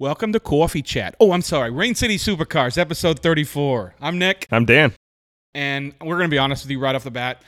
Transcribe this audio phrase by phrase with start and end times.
[0.00, 1.14] Welcome to Coffee Chat.
[1.20, 1.70] Oh, I'm sorry.
[1.70, 3.96] Rain City Supercars, episode 34.
[4.00, 4.94] I'm Nick, I'm Dan.
[5.54, 7.42] and we're going to be honest with you right off the bat.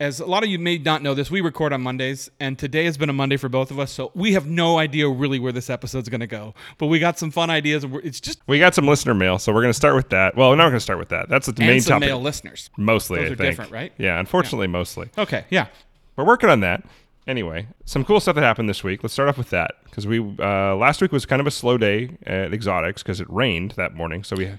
[0.00, 2.86] As a lot of you may not know this, we record on Mondays, and today
[2.86, 5.52] has been a Monday for both of us, so we have no idea really where
[5.52, 6.54] this episode's going to go.
[6.78, 7.84] But we got some fun ideas.
[7.84, 10.08] and we're- It's just We got some listener mail, so we're going to start with
[10.08, 10.34] that.
[10.36, 11.28] Well, we're not going to start with that.
[11.28, 12.08] That's the and main some topic.
[12.08, 12.68] male listeners.
[12.76, 13.50] Mostly, Those I are think.
[13.52, 13.92] different, right?
[13.96, 15.08] Yeah, unfortunately, mostly.
[15.16, 15.68] Okay, yeah.
[16.16, 16.82] We're working on that.
[17.26, 19.02] Anyway, some cool stuff that happened this week.
[19.02, 21.76] Let's start off with that because we uh, last week was kind of a slow
[21.76, 24.22] day at Exotics because it rained that morning.
[24.22, 24.52] So we.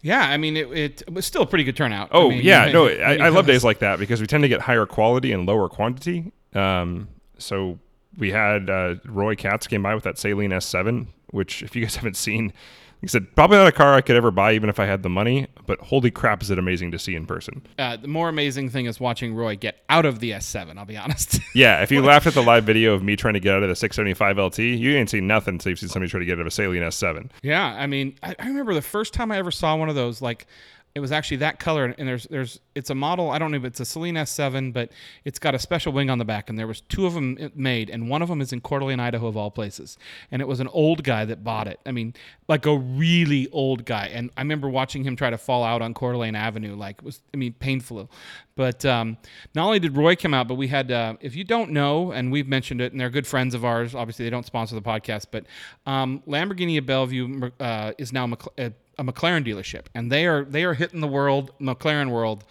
[0.00, 2.10] Yeah, I mean, it, it was still a pretty good turnout.
[2.12, 4.48] Oh I mean, yeah, no, I, I love days like that because we tend to
[4.48, 6.32] get higher quality and lower quantity.
[6.54, 7.78] Um, so
[8.16, 11.96] we had uh, Roy Katz came by with that Saleen S7, which if you guys
[11.96, 12.52] haven't seen,
[13.00, 15.08] he said probably not a car I could ever buy even if I had the
[15.08, 15.46] money.
[15.66, 17.62] But holy crap, is it amazing to see in person?
[17.78, 20.96] Uh, the more amazing thing is watching Roy get out of the S7, I'll be
[20.96, 21.40] honest.
[21.54, 23.68] Yeah, if you laughed at the live video of me trying to get out of
[23.68, 26.42] the 675 LT, you ain't seen nothing until you've seen somebody try to get out
[26.42, 27.30] of a Saleen S7.
[27.42, 30.22] Yeah, I mean, I, I remember the first time I ever saw one of those.
[30.22, 30.46] Like,
[30.98, 33.30] it was actually that color, and there's there's it's a model.
[33.30, 34.90] I don't know if it's a Saleen S7, but
[35.24, 37.88] it's got a special wing on the back, and there was two of them made,
[37.88, 39.96] and one of them is in Coeur d'Alene, Idaho, of all places.
[40.32, 41.78] And it was an old guy that bought it.
[41.86, 42.14] I mean,
[42.48, 44.06] like a really old guy.
[44.12, 46.74] And I remember watching him try to fall out on Coeur d'Alene Avenue.
[46.74, 48.10] Like, it was I mean, painful.
[48.56, 49.18] But um,
[49.54, 52.32] not only did Roy come out, but we had, uh, if you don't know, and
[52.32, 53.94] we've mentioned it, and they're good friends of ours.
[53.94, 55.46] Obviously, they don't sponsor the podcast, but
[55.86, 60.64] um, Lamborghini of Bellevue uh, is now a, a McLaren dealership, and they are they
[60.64, 62.44] are hitting the world, McLaren world,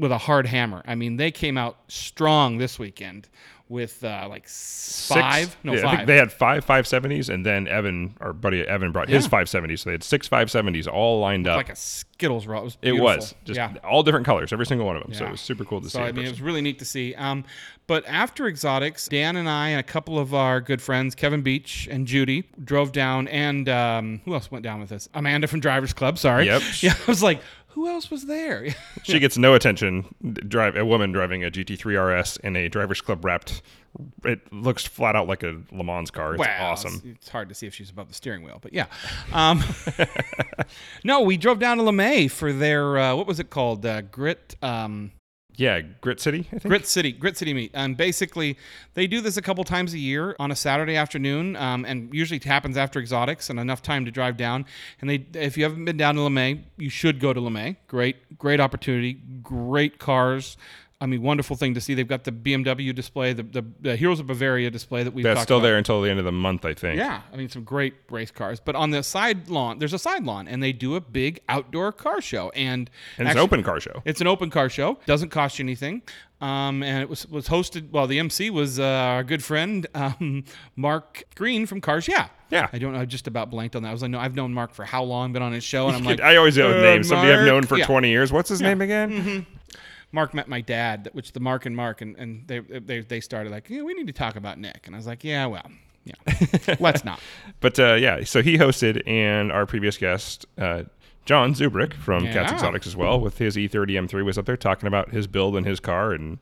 [0.00, 0.82] with a hard hammer.
[0.86, 3.28] I mean, they came out strong this weekend
[3.68, 7.68] with uh, like five, Six- no yeah, I think they had five 570s, and then
[7.68, 9.30] Evan, our buddy Evan, brought his Yeah.
[9.30, 9.78] 570s.
[9.78, 11.56] So they had six 570s all lined up.
[11.56, 12.62] like a Skittles roll.
[12.62, 13.74] It was, it was just yeah.
[13.84, 15.14] all different colors, every single one of them.
[15.14, 15.92] So it was super cool to see.
[15.98, 17.14] So in I mean, it was really neat to see.
[17.14, 17.44] Um,
[17.86, 21.88] but after Exotics, Dan and I and a couple of our good friends, Kevin Beach
[21.90, 25.08] and Judy, drove down, and um, who else went down with us?
[25.14, 26.18] Amanda from Drivers Club.
[26.18, 26.46] Sorry.
[26.46, 26.62] Yep.
[26.80, 28.74] Yeah, I was like, who else was there?
[29.02, 30.14] she gets no attention.
[30.48, 33.62] Drive a woman driving a GT3 RS in a drivers club wrapped.
[34.24, 36.34] It looks flat out like a Le Mans car.
[36.34, 36.94] It's Wow, awesome.
[36.96, 38.86] It's, it's hard to see if she's above the steering wheel, but yeah.
[39.32, 39.62] Um,
[41.04, 43.84] no, we drove down to LeMay for their uh, what was it called?
[43.84, 44.56] Uh, Grit.
[44.62, 45.12] Um,
[45.60, 46.46] Yeah, Grit City.
[46.46, 46.64] I think.
[46.64, 47.72] Grit City, Grit City Meet.
[47.74, 48.56] And basically,
[48.94, 52.38] they do this a couple times a year on a Saturday afternoon, um, and usually
[52.38, 54.64] it happens after Exotics and enough time to drive down.
[55.02, 57.76] And they, if you haven't been down to LeMay, you should go to LeMay.
[57.88, 60.56] Great, great opportunity, great cars.
[61.02, 61.94] I mean, wonderful thing to see.
[61.94, 65.40] They've got the BMW display, the, the, the Heroes of Bavaria display that we've That's
[65.42, 65.62] still about.
[65.68, 66.98] there until the end of the month, I think.
[66.98, 68.60] Yeah, I mean some great race cars.
[68.60, 71.92] But on the side lawn, there's a side lawn, and they do a big outdoor
[71.92, 72.50] car show.
[72.50, 74.02] And, And it's actually- an open car show.
[74.04, 74.98] It's an open car show.
[75.06, 76.02] Doesn't cost you anything.
[76.42, 77.90] Um, and it was was hosted.
[77.90, 80.44] Well, the MC was uh, our good friend um,
[80.76, 82.08] Mark Green from Cars.
[82.08, 82.28] Yeah.
[82.50, 82.68] Yeah.
[82.72, 83.00] I don't know.
[83.00, 83.90] I just about blanked on that.
[83.90, 85.32] I was like, no, I've known Mark for how long?
[85.34, 87.08] Been on his show, and I'm like, I always go with uh, names.
[87.08, 87.84] Somebody I've known for Yeah.
[87.86, 88.32] 20 years.
[88.32, 89.46] What's his name again?
[90.12, 93.50] Mark met my dad, which the Mark and Mark, and, and they, they they started
[93.50, 95.70] like, yeah, we need to talk about Nick, and I was like, yeah, well,
[96.04, 97.20] yeah, let's not.
[97.60, 100.84] But uh, yeah, so he hosted, and our previous guest, uh,
[101.26, 104.56] John Zubrick from Cats Exotics as well, with his E E30 M3, was up there
[104.56, 106.12] talking about his build and his car.
[106.12, 106.38] And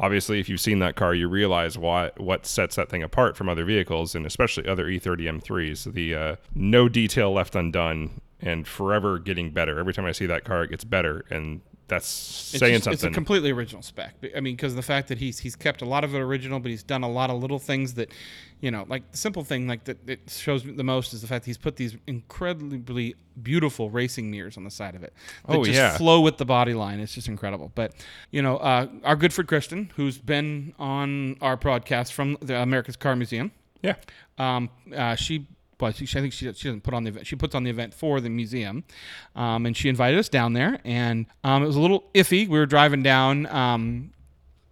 [0.00, 3.48] obviously, if you've seen that car, you realize why what sets that thing apart from
[3.48, 5.92] other vehicles, and especially other E E30 M3s.
[5.92, 9.78] The uh, no detail left undone, and forever getting better.
[9.78, 11.60] Every time I see that car, it gets better, and
[11.94, 14.14] that's It's saying just- It's a completely original spec.
[14.36, 16.70] I mean, because the fact that he's he's kept a lot of it original, but
[16.70, 18.10] he's done a lot of little things that,
[18.60, 21.26] you know, like the simple thing like that it shows me the most is the
[21.26, 25.12] fact that he's put these incredibly beautiful racing mirrors on the side of it.
[25.46, 25.96] That Oh, just yeah.
[25.96, 27.00] flow with the body line.
[27.00, 27.72] It's just incredible.
[27.74, 27.92] But
[28.30, 32.96] you know, uh, our good friend Kristen, who's been on our podcast from the America's
[32.96, 33.94] Car Museum, yeah.
[34.38, 35.46] um, uh, she,
[35.82, 37.26] well, she, I think she, she doesn't put on the event.
[37.26, 38.84] She puts on the event for the museum,
[39.36, 40.78] um, and she invited us down there.
[40.84, 42.48] And um, it was a little iffy.
[42.48, 44.12] We were driving down, um,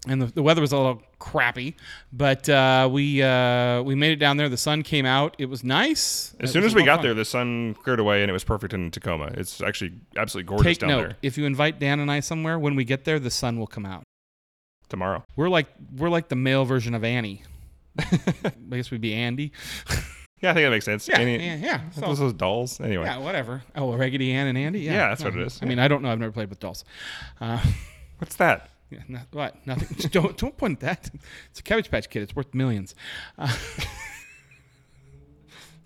[0.09, 1.77] and the, the weather was a little crappy,
[2.13, 4.49] but uh, we uh, we made it down there.
[4.49, 5.35] The sun came out.
[5.39, 6.35] It was nice.
[6.41, 7.05] As It soon as we got fun.
[7.07, 9.31] there, the sun cleared away, and it was perfect in Tacoma.
[9.35, 12.59] It's actually absolutely gorgeous Take down note: there if you invite Dan and I somewhere,
[12.59, 14.05] when we get there, the sun will come out.
[14.89, 15.23] tomorrow.
[15.37, 17.43] We're like we're like the male version of Annie.
[17.99, 19.53] I guess we'd be Andy.
[20.41, 21.07] Yeah, I think that makes sense.
[21.09, 21.91] Yeah, Any- yeah, yeah.
[21.91, 22.81] So- was those dolls?
[22.81, 23.05] Anyway.
[23.05, 23.63] Yeah, whatever.
[23.77, 24.81] Oh, Raggedy Ann and Andy.
[24.81, 25.59] Yeah, Yeah, that's what it is.
[25.63, 26.11] I mean, I don't know.
[26.11, 26.85] I've never played with dolls.
[27.41, 27.63] Uh,
[28.19, 28.71] What's that?
[28.91, 29.65] yeah, no, what?
[29.67, 29.97] Nothing.
[29.97, 31.11] Just don't don't point at that.
[31.51, 32.23] It's a Cabbage Patch Kid.
[32.23, 32.95] It's worth millions.
[33.39, 33.55] Uh,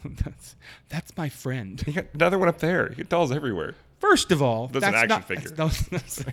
[0.04, 0.56] that's
[0.88, 1.82] that's my friend.
[1.86, 2.90] You got another one up there.
[2.90, 3.74] You got dolls everywhere.
[4.00, 5.48] First of all, That's an action not, figure.
[5.50, 6.24] that's- that's-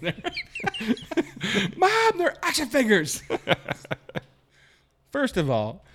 [1.77, 3.23] Mom, they're action figures.
[5.09, 5.85] First of all,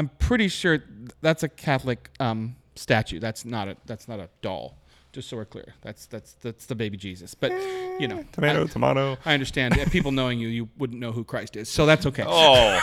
[0.00, 0.82] I'm pretty sure
[1.20, 3.20] that's a Catholic um, statue.
[3.20, 4.78] That's not a that's not a doll.
[5.12, 7.34] Just so we're clear, that's that's that's the baby Jesus.
[7.34, 7.52] But
[8.00, 9.18] you know, Tomato, tomato.
[9.26, 9.74] I understand.
[9.90, 12.24] People knowing you, you wouldn't know who Christ is, so that's okay.
[12.26, 12.80] Oh,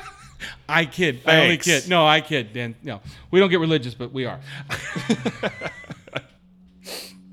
[0.68, 1.22] I kid.
[1.24, 1.88] I only kid.
[1.88, 2.52] No, I kid.
[2.52, 2.74] Dan.
[2.82, 4.38] No, we don't get religious, but we are.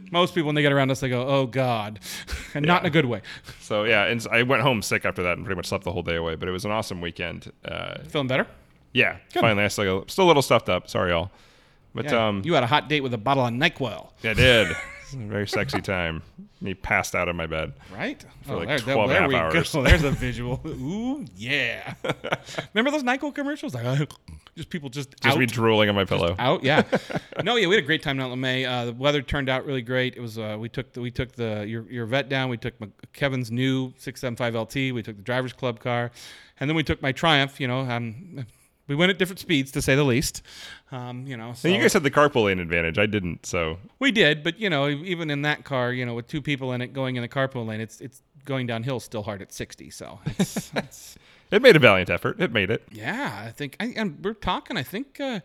[0.10, 2.00] Most people, when they get around us, they go, "Oh God,"
[2.54, 3.22] and not in a good way.
[3.60, 5.92] so yeah, and s- I went home sick after that and pretty much slept the
[5.92, 6.36] whole day away.
[6.36, 7.52] But it was an awesome weekend.
[7.66, 8.48] Uh, Feeling better?
[8.96, 10.90] Yeah, finally, I still still a little stuffed up.
[10.90, 11.30] Sorry, y'all.
[11.94, 12.28] But Yeah.
[12.28, 14.76] um, you had a hot date with a bottle of Nyquil, I did.
[15.14, 16.24] It was a very sexy time.
[16.64, 17.74] He passed out in my bed.
[17.96, 18.26] right?
[18.42, 19.72] For like there, 12 and a there half we hours.
[19.72, 19.84] go.
[19.88, 20.60] There's a visual.
[20.66, 21.94] Ooh, yeah.
[22.74, 23.76] Remember those Nyquil commercials?
[23.76, 24.10] Like,
[24.58, 25.40] just people just, Just out.
[25.40, 26.36] me drooling on my pillow.
[26.40, 26.64] out.
[26.64, 26.82] Yeah.
[27.44, 28.68] no, yeah, we had a great time down at LeMay.
[28.68, 30.16] Uh, the weather turned out really great.
[30.18, 32.50] It was uh, we took the, we took the your, your vet down.
[32.50, 34.76] We took my, Kevin's new 675 LT.
[34.96, 36.10] We took the drivers club car,
[36.60, 37.60] and then we took my Triumph.
[37.62, 38.48] You know, um,
[38.88, 40.42] we went at different speeds to say the least.
[40.92, 42.98] Um, you know, so And you guys had the carpool lane advantage.
[42.98, 43.46] I didn't.
[43.46, 46.74] So we did, but you know, even in that car, you know, with two people
[46.74, 49.90] in it going in the carpool lane, it's it's going downhill still hard at 60.
[49.90, 51.18] So it's, it's
[51.52, 52.40] it made a valiant effort.
[52.40, 52.84] It made it.
[52.92, 54.78] Yeah, I think, I, and we're talking.
[54.78, 55.40] I think, uh,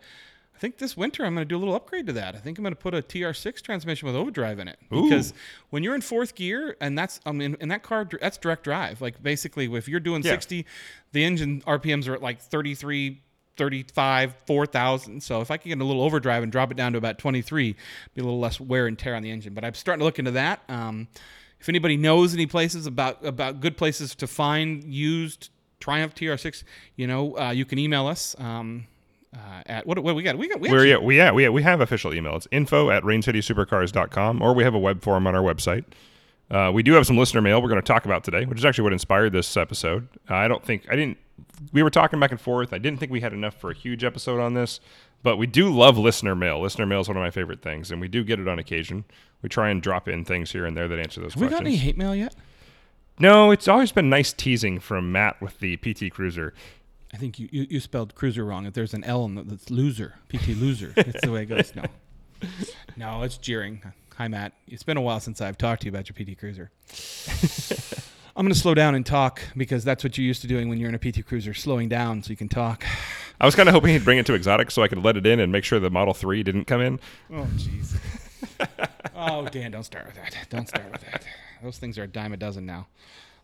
[0.55, 2.35] I think this winter I'm going to do a little upgrade to that.
[2.35, 5.03] I think I'm going to put a TR6 transmission with overdrive in it Ooh.
[5.09, 5.33] because
[5.71, 9.01] when you're in fourth gear, and that's, I mean, in that car, that's direct drive.
[9.01, 10.33] Like basically, if you're doing Yeah.
[10.33, 10.65] 60,
[11.13, 13.21] the engine RPMs are at like 33.
[13.57, 15.21] 35, 4,000.
[15.21, 17.75] So if I can get a little overdrive and drop it down to about 23,
[18.13, 19.53] be a little less wear and tear on the engine.
[19.53, 20.61] But I'm starting to look into that.
[20.69, 21.07] Um,
[21.59, 25.49] if anybody knows any places about about good places to find used
[25.79, 26.63] Triumph TR6,
[26.95, 28.87] you know, uh, you can email us um,
[29.35, 30.37] uh, at what, what we got.
[30.37, 32.35] We got we We're, yeah, we, yeah, we, we have official email.
[32.35, 35.85] It's info at raincitysupercars.com, or we have a web form on our website.
[36.51, 38.65] Uh, we do have some listener mail we're going to talk about today, which is
[38.65, 40.09] actually what inspired this episode.
[40.27, 41.17] I don't think, I didn't,
[41.71, 42.73] we were talking back and forth.
[42.73, 44.81] I didn't think we had enough for a huge episode on this,
[45.23, 46.59] but we do love listener mail.
[46.61, 49.05] Listener mail is one of my favorite things, and we do get it on occasion.
[49.41, 51.61] We try and drop in things here and there that answer those have we got
[51.61, 52.35] any hate mail yet?
[53.17, 56.53] no, it's always been nice teasing from Matt with the PT Cruiser.
[57.13, 58.65] I think you, you, you spelled cruiser wrong.
[58.65, 60.93] If there's an L in the, that's loser, PT loser.
[60.95, 61.73] That's the way it goes.
[61.75, 61.83] No,
[62.97, 63.81] no, it's jeering.
[64.21, 64.53] Hi Matt.
[64.67, 66.69] It's been a while since I've talked to you about your PT Cruiser.
[68.35, 70.77] I'm going to slow down and talk because that's what you're used to doing when
[70.77, 72.85] you're in a PT Cruiser, slowing down so you can talk.
[73.39, 75.25] I was kind of hoping he'd bring it to exotic so I could let it
[75.25, 76.99] in and make sure the Model 3 didn't come in.
[77.33, 77.97] Oh, jeez.
[79.15, 80.37] oh, Dan, don't start with that.
[80.51, 81.23] Don't start with that.
[81.63, 82.89] Those things are a dime a dozen now.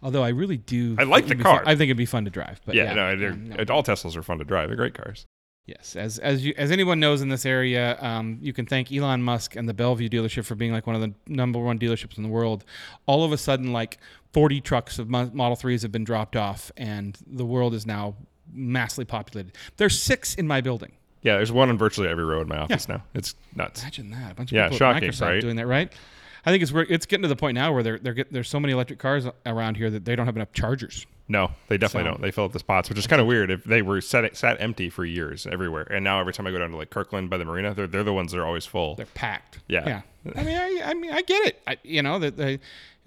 [0.03, 0.95] Although I really do.
[0.99, 1.57] I like the car.
[1.57, 2.61] fun- I think it'd be fun to drive.
[2.67, 3.73] But Yeah, yeah, no, um, no.
[3.73, 4.69] all Teslas are fun to drive.
[4.69, 5.25] They're great cars.
[5.67, 9.21] Yes, as as you as anyone knows in this area, um, you can thank Elon
[9.21, 12.23] Musk and the Bellevue dealership for being like one of the number one dealerships in
[12.23, 12.63] the world.
[13.05, 13.97] All of a sudden, like
[14.31, 18.15] 40 trucks of Model 3s have been dropped off, and the world is now
[18.53, 19.51] massively populated.
[19.75, 20.93] There's six in my building.
[21.21, 23.03] Yeah, there's one on virtually every row in my office now.
[23.13, 23.81] It's nuts.
[23.81, 24.31] Imagine that.
[24.31, 25.41] A bunch of Yeah, people shocking, Microsoft right?
[25.41, 25.91] doing that, right?
[26.47, 28.57] I think it's it's getting to the point now where they're, they're get, there's so
[28.57, 31.05] many electric cars around here that they don't have enough chargers.
[31.27, 32.21] No, they definitely So- don't.
[32.21, 33.51] They fill up the spots, which is kind of weird.
[33.51, 36.59] If they were set, sat empty for years everywhere, and now every time I go
[36.59, 38.95] down to like Kirkland by the marina, they're they're the ones that are always full.
[38.95, 39.59] They're packed.
[39.67, 40.01] Yeah.
[40.25, 40.31] Yeah.
[40.37, 41.61] I mean, I, I mean, I get it.
[41.67, 42.59] I, you know that they,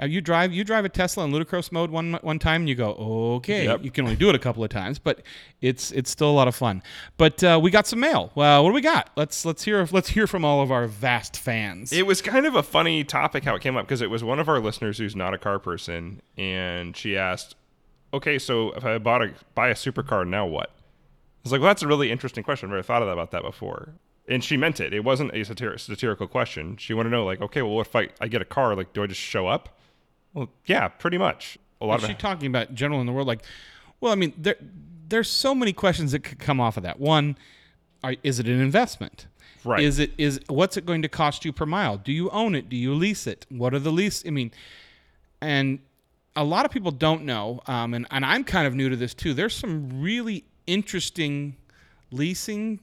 [0.04, 2.92] you drive you drive a Tesla in ludicrous mode one one time, and you go,
[3.36, 3.64] okay.
[3.64, 3.84] Yep.
[3.84, 5.22] You can only do it a couple of times, but
[5.60, 6.82] it's it's still a lot of fun.
[7.16, 8.32] But uh, we got some mail.
[8.34, 9.10] Well, what do we got?
[9.16, 11.92] Let's let's hear let's hear from all of our vast fans.
[11.92, 14.38] It was kind of a funny topic how it came up because it was one
[14.38, 17.56] of our listeners who's not a car person, and she asked,
[18.14, 21.68] "Okay, so if I bought a buy a supercar, now what?" I was like, "Well,
[21.68, 22.68] that's a really interesting question.
[22.68, 23.94] I've never thought about that before."
[24.28, 24.94] And she meant it.
[24.94, 26.76] It wasn't a satir- satirical question.
[26.76, 28.76] She wanted to know, like, okay, well, what if I, I get a car?
[28.76, 29.79] Like, do I just show up?
[30.34, 31.58] Well, yeah, pretty much.
[31.80, 33.26] A lot Is of she talking about general in the world?
[33.26, 33.42] Like,
[34.00, 34.56] well, I mean, there
[35.08, 37.00] there's so many questions that could come off of that.
[37.00, 37.36] One,
[38.04, 39.26] are, is it an investment?
[39.64, 39.82] Right.
[39.82, 41.98] Is it is what's it going to cost you per mile?
[41.98, 42.68] Do you own it?
[42.68, 43.46] Do you lease it?
[43.50, 44.24] What are the lease?
[44.26, 44.52] I mean,
[45.40, 45.80] and
[46.36, 49.12] a lot of people don't know, um, and and I'm kind of new to this
[49.12, 49.34] too.
[49.34, 51.56] There's some really interesting
[52.10, 52.80] leasing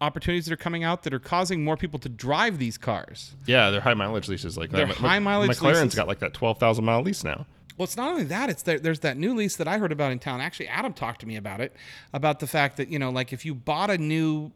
[0.00, 3.34] opportunities that are coming out that are causing more people to drive these cars.
[3.46, 4.96] Yeah, they're high mileage leases like They're that.
[4.96, 5.94] Uh, high mileage McLaren's leases.
[5.94, 7.46] got like that twelve thousand mile lease now.
[7.76, 10.10] Well, it's not only that; it's there, there's that new lease that I heard about
[10.12, 10.40] in town.
[10.40, 11.74] Actually, Adam talked to me about it,
[12.12, 14.50] about the fact that you know, like if you bought a new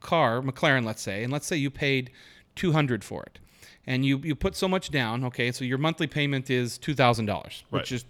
[0.00, 2.10] car, McLaren, let's say, and let's say you paid
[2.56, 3.38] two hundred for it,
[3.86, 7.26] and you you put so much down, okay, so your monthly payment is two thousand
[7.26, 7.96] dollars, which Right.
[7.96, 8.04] is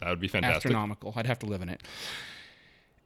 [0.00, 0.56] That would be fantastic.
[0.66, 1.12] astronomical.
[1.16, 1.82] I'd have to live in it.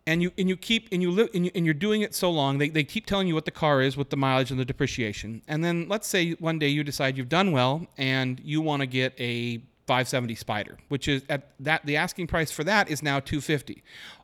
[0.07, 2.31] And you and you keep and you live and, you, and you're doing it so
[2.31, 2.59] long.
[2.59, 5.43] They, they keep telling you what the car is with the mileage and the depreciation.
[5.47, 8.87] And then let's say one day you decide you've done well and you want to
[8.87, 13.21] get a 570 Spider, which is at that the asking price for that is now
[13.21, 13.83] 250.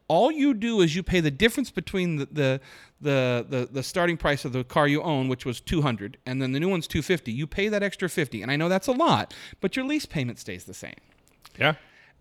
[0.09, 2.61] All you do is you pay the difference between the the
[3.01, 6.53] the the, the starting price of the car you own, which was 200, and then
[6.53, 7.33] the new one's 250.
[7.33, 10.39] You pay that extra 50, and I know that's a lot, but your lease payment
[10.39, 10.95] stays the same.
[11.59, 11.75] Yeah.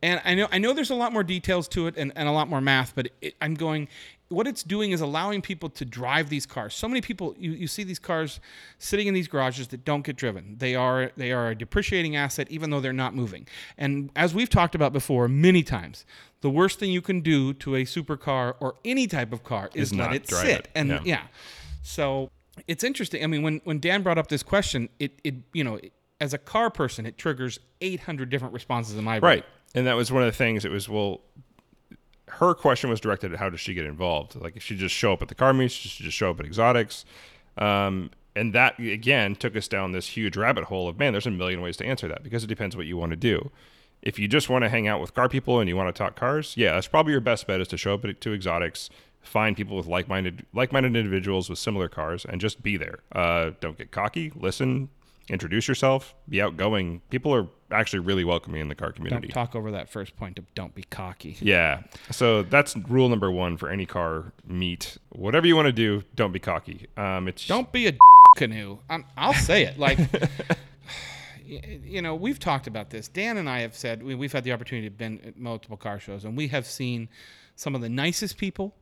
[0.03, 2.31] And I know I know there's a lot more details to it and, and a
[2.31, 3.87] lot more math, but it, I'm going.
[4.29, 6.75] What it's doing is allowing people to drive these cars.
[6.75, 8.41] So many people you, you see these cars
[8.77, 10.57] sitting in these garages that don't get driven.
[10.59, 13.47] They are they are a depreciating asset even though they're not moving.
[13.77, 16.05] And as we've talked about before many times,
[16.41, 19.93] the worst thing you can do to a supercar or any type of car is,
[19.93, 20.47] Is let not it sit.
[20.49, 20.67] it.
[20.75, 20.99] And Yeah.
[21.05, 21.21] yeah.
[21.81, 22.29] So
[22.67, 23.23] it's interesting.
[23.23, 25.79] I mean, when when Dan brought up this question, it it you know,
[26.19, 29.37] as a car person, it triggers 800 different responses in my brain.
[29.37, 29.45] Right.
[29.75, 30.65] And that was one of the things.
[30.65, 31.21] It was well,
[32.29, 34.35] her question was directed at how does she get involved?
[34.35, 37.05] Like, she just show up at the car meets, she just show up at exotics.
[37.57, 41.11] Um, and that again took us down this huge rabbit hole of man.
[41.11, 43.49] There's a million ways to answer that because it depends what you want to do.
[44.03, 46.15] If you just want to hang out with car people and you want to talk
[46.15, 49.57] cars, yeah, that's probably your best bet is to show up at, to exotics, find
[49.57, 52.99] people with like-minded like-minded individuals with similar cars, and just be there.
[53.11, 54.31] Uh, don't get cocky.
[54.35, 54.89] Listen,
[55.29, 57.01] introduce yourself, be outgoing.
[57.09, 59.27] People are actually really welcoming in the car community.
[59.27, 61.37] Don't talk over that first point of don't be cocky.
[61.41, 61.83] Yeah.
[62.11, 64.97] So that's rule number one for any car meet.
[65.09, 66.87] Whatever you want to do, don't be cocky.
[66.97, 67.93] Um, it's Don't be a
[68.37, 68.79] canoe.
[68.89, 69.79] I'm, I'll say it.
[69.79, 69.99] Like,
[71.45, 73.07] you know, we've talked about this.
[73.07, 75.99] Dan and I have said we, we've had the opportunity to been at multiple car
[75.99, 77.09] shows, and we have seen
[77.55, 78.73] some of the nicest people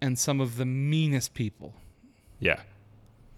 [0.00, 1.74] and some of the meanest people
[2.42, 2.60] yeah.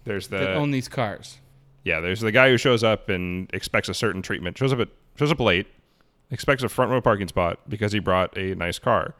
[0.03, 1.37] There's that the own these cars.
[1.85, 2.01] Yeah.
[2.01, 4.57] There's the guy who shows up and expects a certain treatment.
[4.57, 5.67] Shows up at shows up late,
[6.31, 9.15] expects a front row parking spot because he brought a nice car.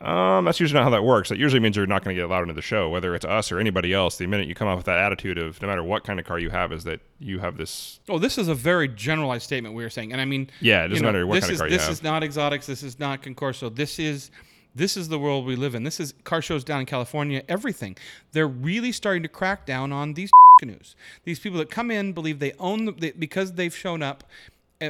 [0.00, 1.28] Um, that's usually not how that works.
[1.28, 3.52] That usually means you're not going to get allowed into the show, whether it's us
[3.52, 4.16] or anybody else.
[4.16, 6.38] The minute you come up with that attitude of no matter what kind of car
[6.38, 8.00] you have, is that you have this.
[8.08, 10.88] Oh, this is a very generalized statement we are saying, and I mean, Yeah, it
[10.88, 11.80] doesn't you know, matter what kind of car you have.
[11.82, 12.66] This is not exotics.
[12.66, 13.74] This is not concorso.
[13.74, 14.30] This is
[14.74, 15.82] this is the world we live in.
[15.84, 17.42] This is car shows down in California.
[17.48, 17.96] Everything
[18.32, 20.94] they're really starting to crack down on these canoes.
[21.24, 24.24] These people that come in believe they own the, they, because they've shown up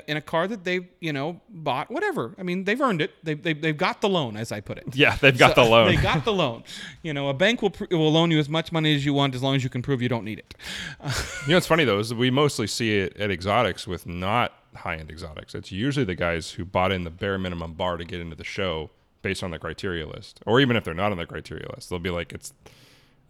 [0.06, 1.90] in a car that they you know bought.
[1.90, 2.32] Whatever.
[2.38, 3.10] I mean, they've earned it.
[3.24, 4.94] They they they've got the loan, as I put it.
[4.94, 5.86] Yeah, they've got So- the loan.
[5.96, 6.62] They got the loan.
[7.02, 9.42] You know, a bank will will loan you as much money as you want as
[9.42, 10.54] long as you can prove you don't need it.
[11.46, 14.52] You know what's funny though is that we mostly see it at exotics with not
[14.76, 15.54] high end exotics.
[15.56, 18.44] It's usually the guys who bought in the bare minimum bar to get into the
[18.44, 18.90] show
[19.22, 21.98] based on the criteria list, or even if they're not on the criteria list, they'll
[21.98, 22.52] be like, it's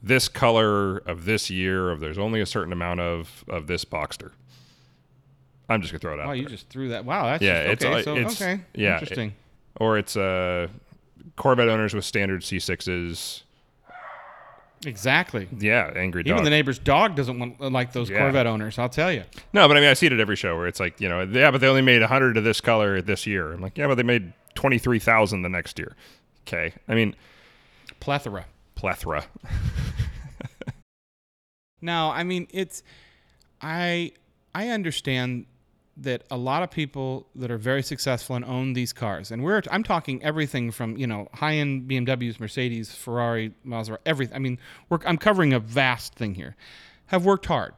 [0.03, 4.31] this color of this year of there's only a certain amount of of this Boxster.
[5.69, 6.29] I'm just gonna throw it out.
[6.29, 7.05] Oh, you just threw that.
[7.05, 8.01] Wow, that's Yeah, just, it's, okay.
[8.01, 9.35] uh, so it's- okay, yeah, it- interesting.
[9.77, 10.69] or it's uh,
[11.37, 13.43] Corvette owners with standard C6s.
[14.87, 15.49] Exactly.
[15.59, 16.33] Yeah, angry dog.
[16.33, 18.19] Even the neighbor's dog doesn't want like those Yeah.
[18.19, 18.79] Corvette owners.
[18.79, 19.25] I'll tell you.
[19.53, 21.23] No, but I mean, I see it at every show where it's like, you know,
[21.23, 23.53] yeah, but they only made 100 of this color this year.
[23.53, 25.97] I'm like, yeah, but they made 23,000 the next year.
[26.47, 26.73] Okay.
[26.89, 27.15] I mean,
[28.01, 28.47] Plethora.
[28.75, 29.25] plethora.
[31.83, 32.83] Now, I mean, it's
[33.63, 34.13] I
[34.55, 35.47] I understand
[36.01, 39.63] that a lot of people that are very successful and own these cars, and we're
[39.71, 44.35] I'm talking everything from you know high end BMWs, Mercedes, Ferrari, Maserati, everything.
[44.37, 46.57] I mean, we're, I'm covering a vast thing here.
[47.07, 47.75] Have worked hard.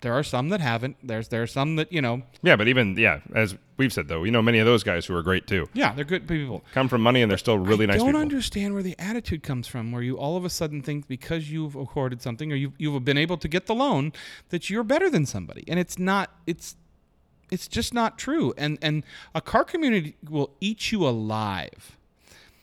[0.00, 0.96] There are some that haven't.
[1.02, 4.20] There's there are some that you know, Yeah, but even, yeah, as we've said, though,
[4.20, 5.68] we know many of those guys who are great too.
[5.74, 6.62] yeah, they're good people.
[6.72, 8.20] Come from money and they're still really I nice I don't people.
[8.20, 11.74] understand where the attitude comes from, where you all of a sudden think because you've
[11.74, 14.12] accorded something or you you've been able to get the loan
[14.50, 16.30] that you're better than somebody, and it's not.
[16.46, 16.76] It's
[17.50, 18.52] it's just not true.
[18.56, 19.02] And and
[19.34, 21.96] a car community will eat you alive.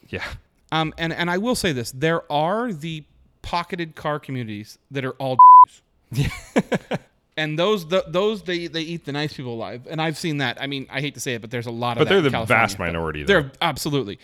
[0.10, 0.24] yeah.
[0.72, 3.04] Um, and and I will say this: there are the
[3.42, 5.38] pocketed car communities that are all.
[7.38, 10.62] And those, th those, they, they eat the nice people alive, and I've seen that.
[10.62, 12.00] I mean, I hate to say it, but there's a lot of.
[12.00, 13.27] But they're the vast minority, though.
[13.42, 14.20] They're absolutely,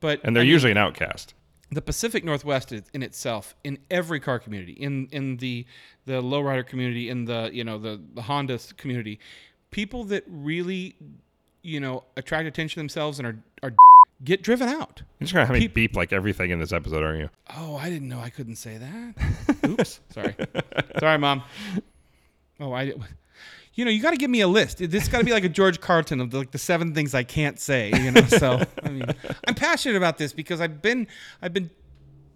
[0.00, 1.34] but And they're I mean, usually an outcast.
[1.70, 5.66] the Pacific Northwest in itself in every car community in in the
[6.06, 9.18] the lowrider community in the you know the the Honda community
[9.74, 10.94] people that really
[11.62, 13.72] you know attract attention to themselves and are are
[14.24, 17.18] get driven out You're just to have me beep like everything in this episode, aren't
[17.18, 17.30] you?
[17.58, 19.14] oh I didn't know I couldn't say that
[19.68, 20.36] oops sorry
[21.00, 21.42] sorry mom
[22.60, 23.02] oh I Did.
[23.74, 25.48] you know you got to give me a list this got to be like a
[25.48, 28.88] George Carlton of the, like the seven things I can't say you know so I
[28.90, 29.06] mean
[29.48, 31.08] I'm passionate about this because I've been
[31.42, 31.68] I've been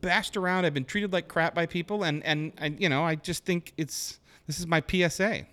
[0.00, 0.64] bashed around.
[0.64, 3.73] I've been treated like crap by people, and and I, you know, I just think
[3.76, 5.47] it's this is my PSA.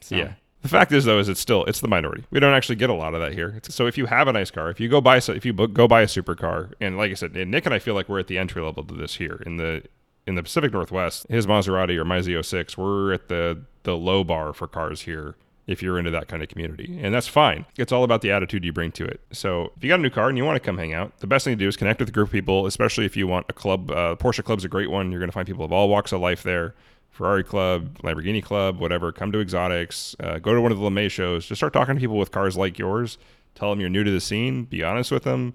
[0.00, 0.32] So, Yeah.
[0.62, 2.24] The fact is, though, is it's still it's the minority.
[2.30, 3.58] We don't actually get a lot of that here.
[3.68, 6.02] So if you have a nice car, if you go buy if you go buy
[6.02, 8.38] a supercar, and like I said, and Nick and I feel like we're at the
[8.38, 9.82] entry level to this here in the
[10.26, 11.26] in the Pacific Northwest.
[11.30, 15.34] His Maserati or my Z06, we're at the the low bar for cars here.
[15.66, 16.98] if you're into that kind of community.
[17.00, 17.64] And that's fine.
[17.78, 19.20] It's all about the attitude you bring to it.
[19.32, 21.28] So if you got a new car and you want to come hang out, the
[21.28, 23.46] best thing to do is connect with a group of people, especially if you want
[23.48, 23.90] a club.
[23.90, 25.10] Uh, Porsche Club's a great one.
[25.12, 26.74] You're going to find people of all walks of life there.
[27.20, 29.12] Ferrari Club, Lamborghini Club, whatever.
[29.12, 30.16] Come to Exotics.
[30.20, 31.44] Uh, go to one of the LeMay shows.
[31.44, 33.18] Just start talking to people with cars like yours.
[33.54, 34.64] Tell them you're new to the scene.
[34.64, 35.52] Be honest with them.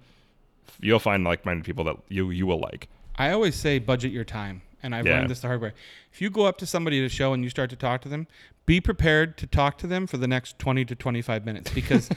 [0.79, 2.87] You'll find like-minded people that you you will like.
[3.15, 5.15] I always say budget your time, and I've Yeah.
[5.17, 5.71] learned this the hard way.
[6.13, 8.09] If you go up to somebody at a show and you start to talk to
[8.09, 8.27] them,
[8.67, 12.09] be prepared to talk to them for the next 20 to 25 minutes because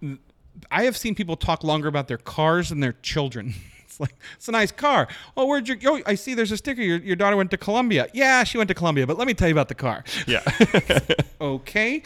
[0.70, 3.52] I have seen people talk longer about their cars than their children.
[3.86, 5.08] It's like, it's a nice car.
[5.36, 6.82] Oh, where'd your, oh, I see there's a sticker.
[6.82, 8.08] Your, your daughter went to Columbia.
[8.12, 10.04] Yeah, she went to Columbia, but let me tell you about the car.
[10.26, 10.42] Yeah.
[11.38, 12.02] Okay.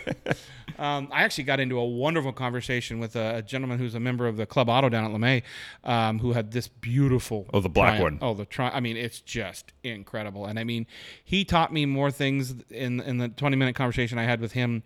[0.78, 4.26] um, I actually got into a wonderful conversation with a, a gentleman who's a member
[4.26, 5.42] of the Club Auto down at LeMay,
[5.84, 7.46] um, who had this beautiful.
[7.52, 8.20] Oh, the black Triumph.
[8.20, 8.28] one.
[8.28, 10.46] Oh, the I mean, it's just incredible.
[10.46, 10.86] And I mean,
[11.24, 14.82] he taught me more things in in the 20 minute conversation I had with him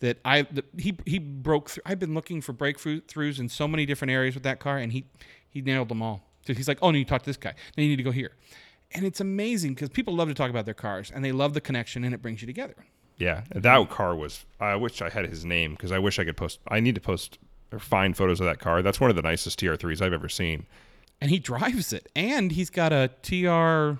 [0.00, 1.82] that I that he he broke through.
[1.86, 5.06] I've been looking for breakthroughs in so many different areas with that car, and he
[5.48, 6.22] he nailed them all.
[6.46, 7.54] So he's like, oh, no, you talk to this guy.
[7.74, 8.32] Then you need to go here.
[8.92, 11.60] And it's amazing because people love to talk about their cars and they love the
[11.60, 12.76] connection and it brings you together.
[13.18, 14.44] Yeah, that car was.
[14.60, 16.60] I wish I had his name because I wish I could post.
[16.68, 17.38] I need to post
[17.72, 18.82] or find photos of that car.
[18.82, 20.66] That's one of the nicest TR3s I've ever seen.
[21.20, 22.08] and he drives it.
[22.14, 23.98] And he's got a TR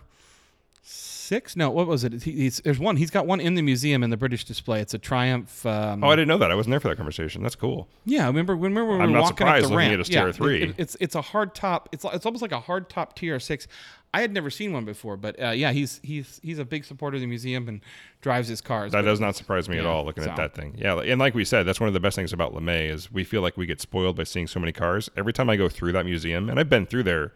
[0.88, 1.56] six.
[1.56, 2.22] No, what was it?
[2.22, 2.96] He, he's, there's one.
[2.96, 4.80] He's got one in the museum in the British display.
[4.80, 5.66] It's a Triumph.
[5.66, 6.50] Um, Oh, I didn't know that.
[6.50, 7.42] I wasn't there for that conversation.
[7.42, 7.88] That's cool.
[8.04, 9.92] yeah, remember remember when I'm we were not walking up surprised the looking ramp?
[9.94, 10.62] at his yeah, TR3.
[10.70, 11.88] it- it's it's a hard top.
[11.92, 13.66] It's it's almost like a hard top TR6.
[14.14, 17.16] I had never seen one before, but uh, yeah, he's he's he's a big supporter
[17.16, 17.80] of the museum and
[18.22, 18.92] drives his cars.
[18.92, 20.04] That does not surprise me at all.
[20.04, 20.30] Looking so.
[20.30, 22.54] at that thing, yeah, and like we said, that's one of the best things about
[22.54, 25.10] LeMay is we feel like we get spoiled by seeing so many cars.
[25.16, 27.32] Every time I go through that museum, and I've been through there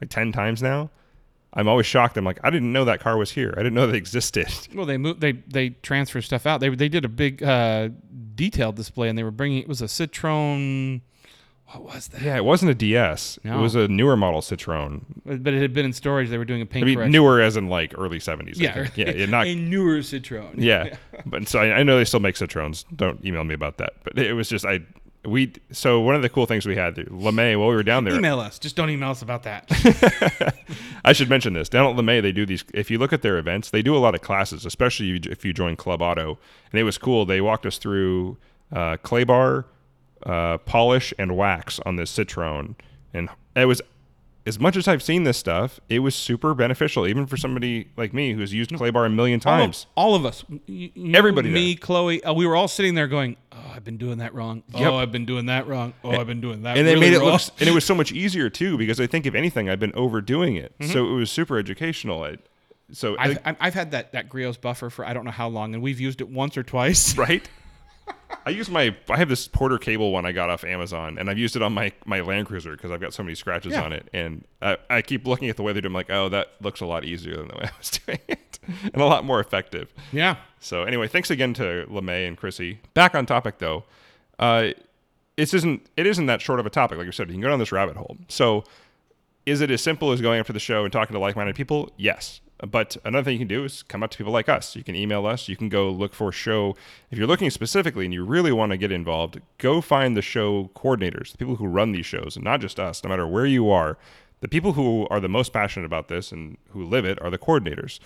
[0.00, 0.90] like ten times now,
[1.54, 2.16] I'm always shocked.
[2.16, 3.52] I'm like, I didn't know that car was here.
[3.56, 4.48] I didn't know they existed.
[4.74, 5.20] Well, they moved.
[5.20, 6.60] They they transfer stuff out.
[6.60, 7.90] They they did a big uh,
[8.34, 9.58] detailed display, and they were bringing.
[9.62, 11.02] It was a Citroen.
[11.66, 12.20] What was that?
[12.20, 13.38] Yeah, it wasn't a DS.
[13.44, 13.58] No.
[13.58, 15.04] It was a newer model Citroen.
[15.24, 16.28] But it had been in storage.
[16.28, 17.12] They were doing a paint I mean, correction.
[17.12, 18.58] newer as in like early 70s.
[18.58, 20.54] Yeah, yeah, yeah, not a newer Citroen.
[20.56, 20.96] yeah.
[21.26, 22.84] But so I, I know they still make Citroens.
[22.94, 23.94] Don't email me about that.
[24.04, 24.80] But it was just I
[25.24, 28.14] we so one of the cool things we had LeMay while we were down there.
[28.14, 28.58] Email us.
[28.58, 30.54] Just don't email us about that.
[31.04, 31.68] I should mention this.
[31.68, 32.64] Down at LeMay, they do these.
[32.74, 35.52] If you look at their events, they do a lot of classes, especially if you
[35.52, 36.38] join Club Auto.
[36.72, 37.24] And it was cool.
[37.24, 38.36] They walked us through
[38.72, 39.66] uh, clay bar,
[40.24, 42.74] uh, polish, and wax on this Citroen,
[43.14, 43.80] and it was.
[44.44, 48.12] As much as I've seen this stuff, it was super beneficial, even for somebody like
[48.12, 49.86] me who's used clay bar a million all, times.
[49.94, 50.44] all of us.
[50.66, 52.22] You- Everybody Me, Chloe.
[52.24, 54.64] Uh, we were all sitting there going, "Oh, I've been doing that wrong.
[54.74, 54.90] Yep.
[54.90, 55.94] Oh, I've been doing that wrong.
[56.02, 57.84] Oh, I've been doing that." and they really made it wrong." look, and it was
[57.84, 60.90] so much easier too, because I think if anything, I've been overdoing it, Mm-hmm.
[60.92, 62.24] so it was super educational.
[62.24, 62.36] I,
[62.90, 65.72] so I've, I've- I've had that that Griot's buffer for I don't know how long,
[65.74, 67.16] and we've used it once or twice.
[67.16, 67.48] right?
[68.44, 71.38] I use my I have this Porter cable one I got off Amazon, and I've
[71.38, 73.82] used it on my my Land Cruiser because I've got so many scratches Yeah.
[73.84, 75.90] on it, and I, I keep looking at the way they're doing.
[75.90, 78.58] I'm like, oh, that looks a lot easier than the way I was doing it,
[78.92, 79.92] and a lot more effective.
[80.12, 80.36] Yeah.
[80.60, 82.80] So anyway, thanks again to LeMay and Chrissy.
[82.94, 83.84] Back on topic though,
[84.38, 84.68] uh,
[85.36, 86.98] it isn't it isn't that short of a topic.
[86.98, 88.16] Like I said, you can go down this rabbit hole.
[88.28, 88.64] So
[89.46, 91.90] is it as simple as going after the show and talking to like-minded people?
[91.96, 92.40] Yes.
[92.70, 94.76] But another thing you can do is come up to people like us.
[94.76, 95.48] You can email us.
[95.48, 96.76] You can go look for show.
[97.10, 100.70] If you're looking specifically and you really want to get involved, go find the show
[100.76, 103.68] coordinators, the people who run these shows, and not just us, no matter where you
[103.70, 103.98] are.
[104.40, 107.38] The people who are the most passionate about this and who live it are the
[107.38, 107.98] coordinators.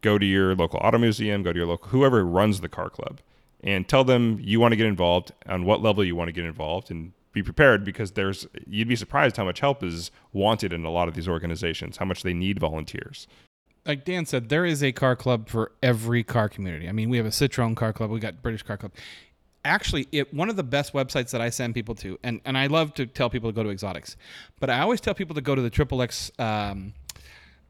[0.00, 3.20] Go to your local auto museum, go to your local, whoever runs the car club,
[3.62, 6.44] and tell them you want to get involved, on what level you want to get
[6.44, 10.84] involved, and be prepared because there's you'd be surprised how much help is wanted in
[10.84, 13.26] a lot of these organizations, how much they need volunteers.
[13.86, 16.88] Like Dan said, there is a car club for every car community.
[16.88, 18.92] I mean, we have a Citroen car club, we got British car club.
[19.66, 22.66] Actually, it one of the best websites that I send people to, and, and I
[22.66, 24.16] love to tell people to go to Exotics,
[24.60, 26.92] but I always tell people to go to the Triple X um,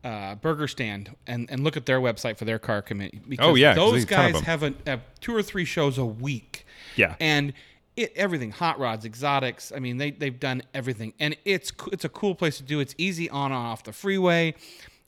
[0.03, 3.20] uh, burger stand and, and look at their website for their car committee.
[3.29, 3.74] Because Oh, yeah.
[3.74, 6.66] those there's a ton of guys have, a, have two or three shows a week.
[6.96, 7.14] Yeah.
[7.20, 7.53] and
[7.96, 12.09] it everything hot rods exotics i mean they, they've done everything and it's it's a
[12.09, 14.53] cool place to do it's easy on and off the freeway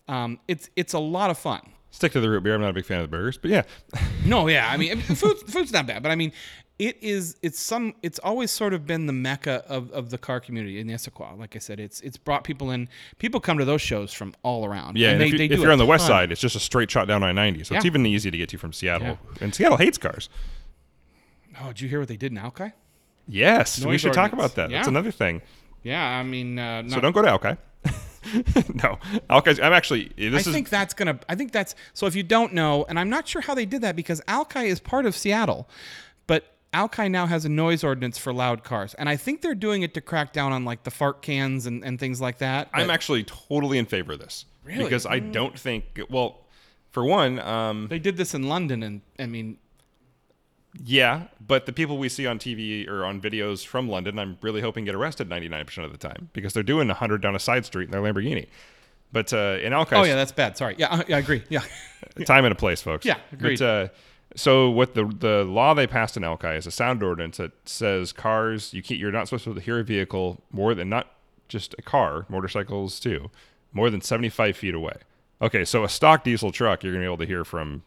[0.08, 2.54] um, it's it's a lot of fun Stick to the root beer.
[2.54, 3.62] I'm not a big fan of the burgers, but yeah,
[4.26, 6.32] no yeah i mean, I mean food, food's not bad but i mean
[6.78, 10.40] it is it's some it's always sort of been the mecca of, of the car
[10.40, 11.38] community in Issaquah.
[11.38, 12.88] Like I said, it's it's brought people in.
[13.18, 14.98] People come to those shows from all around.
[14.98, 15.12] yeah.
[15.12, 16.90] And, they, if, you, they if you're on the west side, it's just a straight
[16.90, 17.88] shot down I-90, so it's Yeah.
[17.88, 19.18] even easy to get to from Seattle.
[19.40, 20.28] And Seattle hates cars.
[21.62, 22.72] Oh, did you hear what they did in Alki?
[23.26, 24.70] Yes, we Noise should talk about that.
[24.70, 25.40] That's another thing.
[25.82, 27.56] Yeah, I mean, uh, So don't go to Alki.
[28.82, 28.98] no,
[29.30, 29.60] Alki's.
[29.60, 30.12] I'm actually.
[30.16, 31.18] This I is think that's gonna.
[31.28, 32.06] I think that's so.
[32.06, 34.80] If you don't know, and I'm not sure how they did that because Alki is
[34.80, 35.68] part of Seattle,
[36.26, 39.82] but Alki now has a noise ordinance for loud cars, and I think they're doing
[39.82, 42.68] it to crack down on like the fart cans and, and things like that.
[42.72, 44.84] I'm actually totally in favor of this Really?
[44.84, 46.00] because I don't think.
[46.10, 46.40] Well,
[46.90, 49.58] for one, um, they did this in London, and I mean,
[50.84, 54.60] yeah, but the people we see on TV or on videos from London, I'm really
[54.60, 57.84] hoping get arrested 99% of the time because they're doing 100 down a side street
[57.84, 58.48] in their Lamborghini.
[59.12, 60.56] But uh, in Alki, oh yeah, that's bad.
[60.56, 60.74] Sorry.
[60.78, 61.42] Yeah, yeah, I agree.
[61.48, 61.62] Yeah.
[62.26, 63.06] time and a place, folks.
[63.06, 63.60] Yeah, agreed.
[63.60, 63.88] But, uh,
[64.34, 68.12] so what the the law they passed in Alki is a sound ordinance that says
[68.12, 71.06] cars you can't, you're not supposed to hear a vehicle more than not
[71.48, 73.30] just a car, motorcycles too,
[73.72, 74.96] more than 75 feet away.
[75.40, 77.84] Okay, so a stock diesel truck you're gonna be able to hear from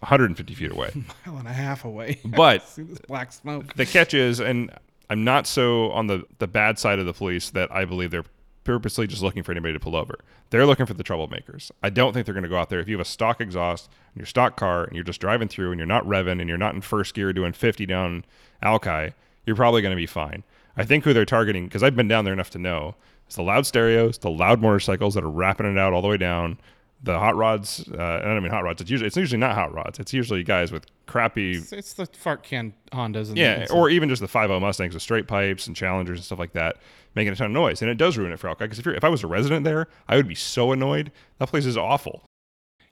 [0.00, 0.90] 150 feet away.
[1.26, 2.20] mile and a half away.
[2.24, 3.74] But See this black smoke.
[3.74, 4.70] the catch is, and
[5.10, 8.24] I'm not so on the the bad side of the police that I believe they're
[8.64, 10.18] purposely just looking for anybody to pull over.
[10.50, 11.70] They're looking for the troublemakers.
[11.82, 13.88] I don't think they're going to go out there if you have a stock exhaust
[14.14, 16.58] in your stock car and you're just driving through and you're not revving and you're
[16.58, 18.24] not in first gear doing 50 down
[18.62, 19.14] Alki,
[19.46, 20.44] you're probably going to be fine.
[20.76, 22.94] I think who they're targeting because I've been down there enough to know
[23.28, 26.18] is the loud stereos, the loud motorcycles that are rapping it out all the way
[26.18, 26.58] down.
[27.00, 28.80] The hot rods, uh, and I don't mean hot rods.
[28.80, 30.00] It's usually it's usually not hot rods.
[30.00, 33.28] It's usually guys with crappy It's, it's the fart can Hondas.
[33.28, 36.40] And yeah, or even just the 50 Mustangs with straight pipes and Challengers and stuff
[36.40, 36.76] like that,
[37.14, 38.64] making a ton of noise, and it does ruin it for Alki.
[38.64, 41.12] Because if you're, if I was a resident there, I would be so annoyed.
[41.38, 42.24] That place is awful.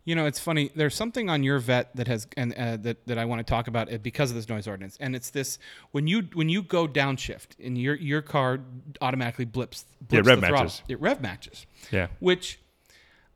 [0.05, 0.71] You know, it's funny.
[0.73, 3.67] There's something on your vet that has and uh, that that I want to talk
[3.67, 5.59] about it because of this noise ordinance, and it's this:
[5.91, 8.61] when you when you go downshift and your your car
[9.01, 10.65] automatically blips, Yeah, blips rev the throttle.
[10.67, 10.83] matches.
[10.87, 12.61] It rev matches, Yeah, which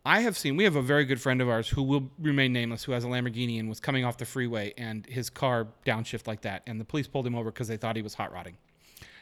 [0.05, 0.57] I have seen.
[0.57, 3.07] We have a very good friend of ours who will remain nameless, who has a
[3.07, 6.85] Lamborghini and was coming off the freeway, and his car downshift like that, and the
[6.85, 8.57] police pulled him over because they thought he was hot rodding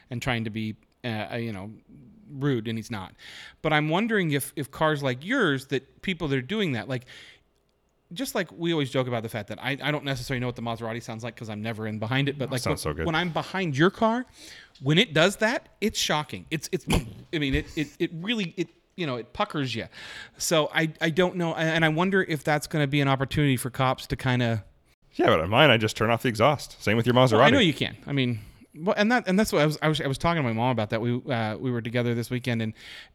[0.09, 1.69] and trying to be, uh, you know,
[2.31, 3.13] rude, and he's not.
[3.61, 7.05] But I'm wondering if if cars like yours, that people that are doing that, like
[8.13, 10.55] just like we always joke about the fact that I, I don't necessarily know what
[10.55, 13.15] the Maserati sounds like because I'm never in behind it, but like when, so when
[13.15, 14.25] I'm behind your car,
[14.81, 16.45] when it does that, it's shocking.
[16.49, 16.85] It's it's
[17.33, 19.87] I mean it it, it really it you know it puckers you.
[20.37, 23.57] So I I don't know, and I wonder if that's going to be an opportunity
[23.57, 24.59] for cops to kind of.
[25.13, 26.81] yeah, but on mine, I just turn off the exhaust.
[26.83, 27.41] Same with your Maserati.
[27.41, 27.95] I know you can.
[28.05, 28.39] I mean,
[28.75, 30.53] well, and that and that's what I was I was I was talking to my
[30.53, 31.01] mom about that.
[31.01, 32.73] We uh, we were together this weekend and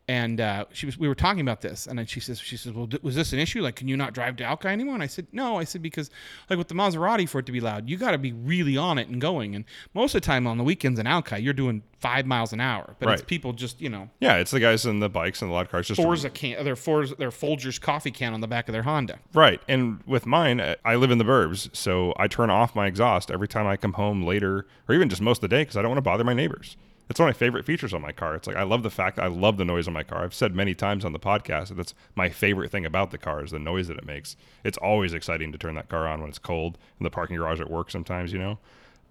[0.08, 2.72] and uh, she was we were talking about this and then she says she says
[2.72, 5.02] well d- was this an issue like can you not drive to Alki anymore and
[5.02, 6.10] I said no I said because
[6.50, 8.98] like with the Maserati for it to be loud you got to be really on
[8.98, 11.82] it and going and most of the time on the weekends in Alki you're doing
[12.04, 15.00] five miles an hour but it's people just you know Yeah, it's the guys in
[15.00, 15.88] the bikes and the loud cars.
[15.88, 19.18] Just Forza can their Forza their Folgers coffee can on the back of their Honda.
[19.32, 19.60] Right.
[19.68, 23.48] And with mine, I live in the burbs, so I turn off my exhaust every
[23.48, 25.92] time I come home later, or even just most of the day, because I don't
[25.92, 26.76] want to bother my neighbors.
[27.08, 28.34] It's one of my favorite features on my car.
[28.34, 30.24] It's like I love the fact I love the noise on my car.
[30.24, 33.42] I've said many times on the podcast that that's my favorite thing about the car
[33.42, 34.36] is the noise that it makes.
[34.62, 37.60] It's always exciting to turn that car on when it's cold in the parking garage
[37.60, 38.58] at work sometimes, you know.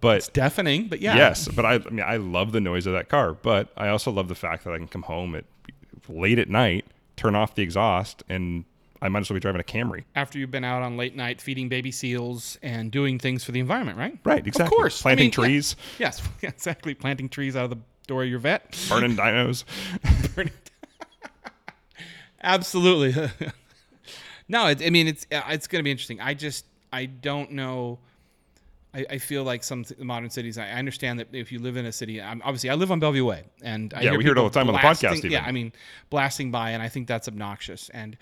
[0.03, 1.15] But it's Deafening, but yeah.
[1.15, 3.33] Yes, but I, I mean, I love the noise of that car.
[3.33, 5.45] But I also love the fact that I can come home at
[6.09, 6.85] late at night,
[7.15, 8.65] turn off the exhaust, and
[9.01, 10.03] I might as well be driving a Camry.
[10.13, 13.61] After you've been out on late night feeding baby seals and doing things for the
[13.61, 14.19] environment, right?
[14.25, 14.75] Right, exactly.
[14.75, 15.01] Of course.
[15.01, 15.35] I Planting mean, yeah.
[15.35, 16.93] trees, Yes, exactly.
[16.93, 18.77] Planting trees out of the door of your vet.
[18.89, 19.63] burning dinos.
[22.43, 23.29] Absolutely.
[24.49, 26.19] no, it, I mean it's uh, it's going to be interesting.
[26.19, 27.99] I just I don't know.
[28.93, 30.57] I, I feel like some th- modern cities.
[30.57, 32.99] I I understand that if you live in a city, I'm, obviously I live on
[32.99, 35.31] Bellevue Way, and I Yeah, we hear it all the time on the podcast even.
[35.31, 35.73] Yeah, I mean
[36.09, 37.89] blasting by, and I think that's obnoxious.
[37.89, 38.17] And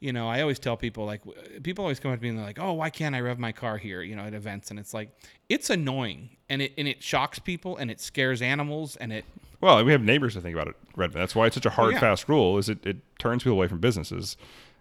[0.00, 1.22] you know, I always tell people like
[1.62, 3.52] people always come up to me and they're like, "Oh, why can't I rev my
[3.52, 5.10] car here?" You know, at events, and it's like
[5.48, 9.24] it's annoying, and it and it shocks people, and it scares animals, and it
[9.60, 11.22] Well, we have neighbors to think about it, Redmond.
[11.22, 12.00] That's why it's such a hard, yeah.
[12.00, 12.58] fast rule.
[12.58, 14.36] Is it, it turns people away from businesses.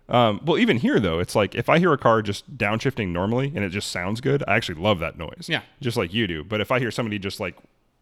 [0.10, 3.52] Um, well, even here though, it's like if I hear a car just downshifting normally
[3.56, 5.48] and it just sounds good, I actually love that noise.
[5.48, 5.62] Yeah.
[5.82, 6.44] just like you do.
[6.44, 7.56] But if I hear somebody just like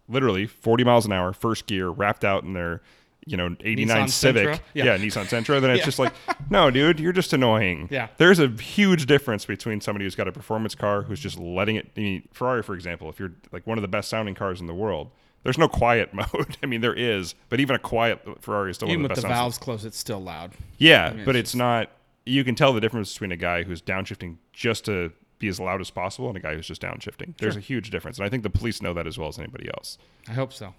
[0.10, 2.82] literally 40 miles an hour, first gear, wrapped out in their
[3.28, 4.84] you know 89 Nissan Civic, yeah.
[4.86, 4.98] Yeah.
[4.98, 5.86] Nissan Sentra, then it's Yeah.
[5.86, 6.14] just like,
[6.50, 7.88] no, dude, you're just annoying.
[7.92, 8.08] Yeah.
[8.18, 11.92] there's a huge difference between somebody who's got a performance car who's just letting it.
[11.96, 14.66] I mean, Ferrari, for example, if you're like one of the best sounding cars in
[14.66, 15.12] the world.
[15.44, 16.58] There's no quiet mode.
[16.62, 19.16] I mean, there is, but even a quiet Ferrari is still even one with of
[19.18, 19.32] the the best.
[19.32, 20.52] sounding valves closed, it's still loud.
[20.78, 21.90] yeah, mean, but it's it's not.
[22.26, 25.82] You can tell the difference between a guy who's downshifting just to be as loud
[25.82, 27.36] as possible and a guy who's just downshifting.
[27.38, 29.68] There's a huge difference, and I think the police know that as well as anybody
[29.76, 29.98] else.
[30.28, 30.76] I hope so.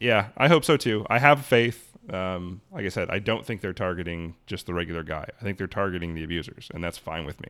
[0.00, 1.04] Yeah, I hope so too.
[1.10, 1.92] I have faith.
[2.10, 5.26] Um, like I said, I don't think they're targeting just the regular guy.
[5.40, 7.48] I think they're targeting the abusers, and that's fine with me.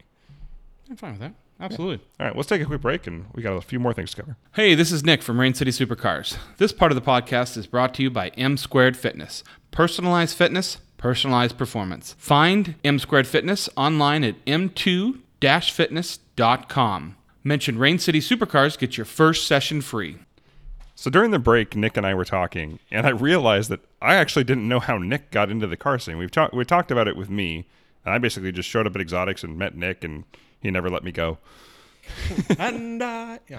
[0.91, 1.35] I'm fine with that.
[1.61, 2.05] Absolutely.
[2.21, 4.17] All right, let's take a quick break, and we got a few more things to
[4.23, 4.37] cover.
[4.55, 6.37] Hey, this is Nick from Rain City Supercars.
[6.59, 9.43] This part of the podcast is brought to you by M Squared Fitness.
[9.71, 12.15] Personalized fitness, personalized performance.
[12.19, 17.17] Find M Squared Fitness online at m2-fitness.com.
[17.45, 20.17] Mention Rain City Supercars, get your first session free.
[20.95, 24.45] So during the break, Nick and I were talking, and I realized that I actually
[24.45, 26.19] didn't know how Nick got into the car scene.
[26.19, 27.67] We've talked we talked about it with me,
[28.05, 30.25] and I basically just showed up at Exotics and met Nick, and
[30.61, 31.39] he never let me go.
[32.59, 33.59] and uh, yeah,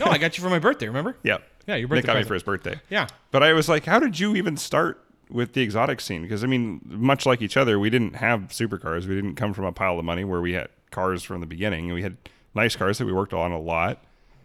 [0.00, 0.86] no, I got you for my birthday.
[0.86, 1.16] Remember?
[1.22, 2.80] Yeah, Yeah, your Nick birthday got me for his birthday.
[2.90, 3.06] Yeah.
[3.30, 6.22] But I was like, how did you even start with the exotic scene?
[6.22, 9.06] Because I mean, much like each other, we didn't have supercars.
[9.06, 11.92] We didn't come from a pile of money where we had cars from the beginning.
[11.92, 12.16] We had
[12.54, 14.02] nice cars that we worked on a lot.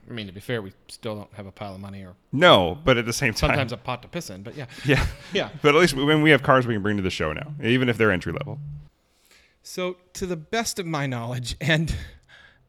[0.10, 2.78] I mean, to be fair, we still don't have a pile of money or No,
[2.84, 4.42] but at the same time, sometimes a pot to piss in.
[4.42, 5.50] But yeah, yeah, yeah.
[5.62, 7.90] But at least when we have cars, we can bring to the show now, even
[7.90, 8.60] if they're entry level.
[9.70, 11.96] So, to the best of my knowledge, and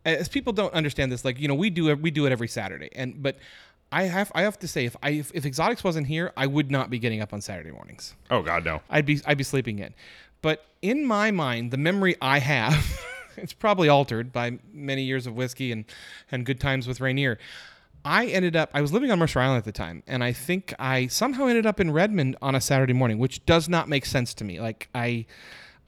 [0.04, 2.90] as people don't understand this, like you know, we do we do it every Saturday,
[2.94, 3.38] and but
[3.90, 6.70] I have I have to say, if I if, if Exotics wasn't here, I would
[6.70, 8.14] not be getting up on Saturday mornings.
[8.30, 8.82] Oh God, no.
[8.90, 9.94] I'd be I'd be sleeping in.
[10.42, 13.00] But in my mind, the memory I have,
[13.38, 15.86] it's probably altered by many years of whiskey and
[16.30, 17.38] and good times with Rainier.
[18.04, 20.74] I ended up I was living on Mercer Island at the time, and I think
[20.78, 24.34] I somehow ended up in Redmond on a Saturday morning, which does not make sense
[24.34, 24.60] to me.
[24.60, 25.24] Like I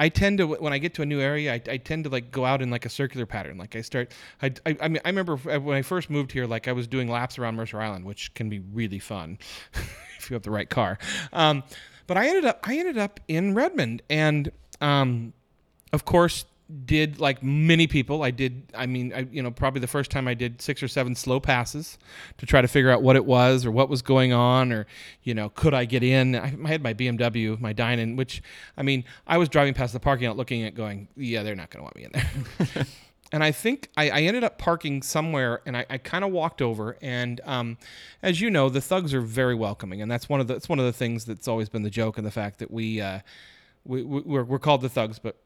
[0.02, 2.32] I tend to when I get to a new area, I, I tend to like
[2.32, 3.56] go out in like a circular pattern.
[3.56, 4.10] Like I start,
[4.42, 7.08] I, I, I mean, I remember when I first moved here, like I was doing
[7.08, 9.38] laps around Mercer Island, which can be really fun
[10.18, 10.98] if you have the right car.
[11.32, 11.62] Um,
[12.08, 15.34] but I ended up, I ended up in Redmond, and um,
[15.92, 16.46] of course,
[16.84, 18.22] did like many people.
[18.22, 18.62] I did.
[18.74, 21.40] I mean, I you know probably the first time I did six or seven slow
[21.40, 21.98] passes
[22.38, 24.86] to try to figure out what it was or what was going on or
[25.22, 26.34] you know could I get in.
[26.34, 28.42] I, had my BMW, my Dinan, which
[28.76, 31.70] I mean I was driving past the parking lot looking at going, yeah, they're not
[31.70, 32.86] going to want me in there.
[33.32, 36.62] and I think I, I ended up parking somewhere, and I, I kind of walked
[36.62, 36.96] over.
[37.00, 37.78] And um,
[38.22, 40.78] as you know, the thugs are very welcoming, and that's one of the that's one
[40.78, 43.00] of the things that's always been the joke, and the fact that we.
[43.00, 43.20] Uh,
[43.84, 45.36] we, we we're, we're called the thugs, but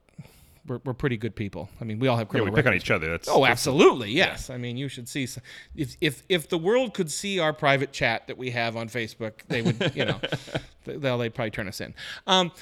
[0.66, 1.68] we're, we're pretty good people.
[1.81, 3.11] I mean, we all have Yeah, criminal we pick on each other.
[3.11, 4.50] That's Oh, absolutely, yes.
[4.50, 5.26] I mean, you should see
[5.74, 9.42] if if if the world could see our private chat that we have on Facebook,
[9.48, 10.20] they would, you know,
[10.85, 11.94] they'll they'd probably turn us in.
[12.26, 12.52] Um,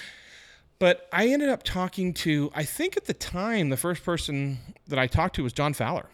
[0.79, 4.99] but I ended up talking to, I think at the time, the first person that
[4.99, 6.07] I talked to was John Fowler.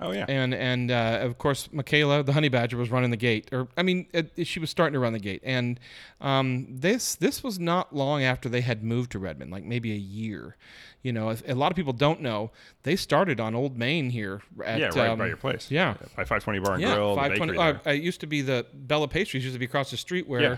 [0.00, 0.26] Oh yeah.
[0.28, 3.82] And and uh, of course, Michaela, the honey badger, was running the gate, or I
[3.82, 5.40] mean, uh, she was starting to run the gate.
[5.42, 5.80] And
[6.20, 9.96] um, this this was not long after they had moved to Redmond, like maybe a
[9.96, 10.56] year.
[11.02, 12.50] You know, a lot of people don't know
[12.82, 14.42] they started on Old Main here.
[14.64, 15.70] At, yeah, right um, by your place.
[15.70, 15.94] yeah.
[16.16, 17.14] by 520 Bar and yeah, Grill.
[17.14, 17.52] 520.
[17.52, 20.28] bakery Uh, it used to be the Bella Pastries used to be across the street
[20.28, 20.56] where Yeah.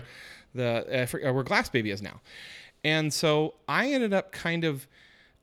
[0.53, 2.19] the uh, uh, where Glass Baby is now,
[2.83, 4.87] and so I ended up kind of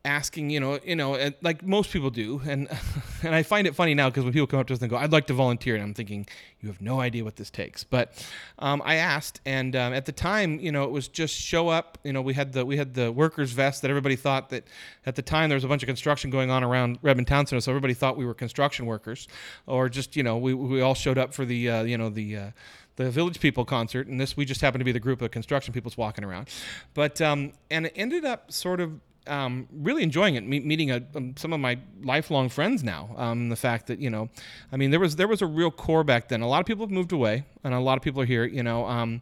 [0.07, 2.67] asking, you know, you know, like most people do, and
[3.23, 4.97] and I find it funny now because when people come up to us and go,
[4.97, 6.25] "I'd like to volunteer," and I'm thinking,
[6.61, 7.83] you have no idea what this takes.
[7.83, 8.25] But
[8.57, 11.97] um, I asked, and um, at the time, you know, it was just show up.
[12.03, 14.63] You know, we had the we had the workers vest that everybody thought that
[15.05, 17.61] at the time there was a bunch of construction going on around Redmond Town Center,
[17.61, 19.27] so everybody thought we were construction workers,
[19.67, 22.37] or just you know, we we all showed up for the uh, you know the.
[22.37, 22.51] Uh,
[22.97, 25.71] the Village People concert, and this we just happened to be the group of construction
[25.71, 26.49] peoples walking around,
[26.95, 31.03] but um, and it ended up sort of um, really enjoying it, me- meeting a,
[31.15, 33.09] um, some of my lifelong friends now.
[33.17, 34.29] Um, the fact that you know,
[34.71, 36.41] I mean, there was there was a real core back then.
[36.41, 38.45] A lot of people have moved away, and a lot of people are here.
[38.45, 39.21] You know, um,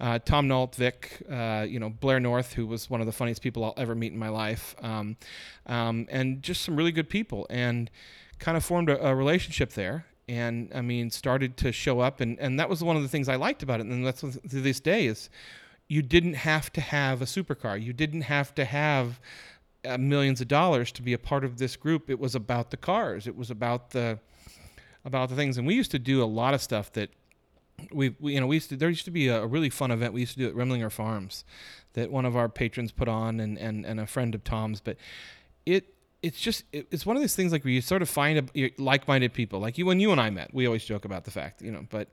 [0.00, 3.42] uh, Tom Nault, Vic, uh, you know, Blair North, who was one of the funniest
[3.42, 5.16] people I'll ever meet in my life, um,
[5.66, 7.90] um, and just some really good people, and
[8.38, 10.06] kind of formed a, a relationship there.
[10.28, 13.28] And I mean, started to show up, and, and that was one of the things
[13.28, 13.86] I liked about it.
[13.86, 15.28] And that's to this day is,
[15.90, 17.82] you didn't have to have a supercar.
[17.82, 19.18] You didn't have to have
[19.84, 22.08] uh, millions of dollars to be a part of this group.
[22.08, 23.26] It was about the cars.
[23.26, 24.20] It was about the
[25.04, 25.58] about the things.
[25.58, 27.10] And we used to do a lot of stuff that
[27.90, 29.90] we, we you know we used to there used to be a, a really fun
[29.90, 31.44] event we used to do at Remlinger Farms
[31.94, 34.80] that one of our patrons put on and and, and a friend of Tom's.
[34.80, 34.96] But
[35.66, 38.50] it it's just it, it's one of those things like where you sort of find
[38.54, 39.60] a, like-minded people.
[39.60, 41.86] Like you when you and I met we always joke about the fact you know
[41.90, 42.08] but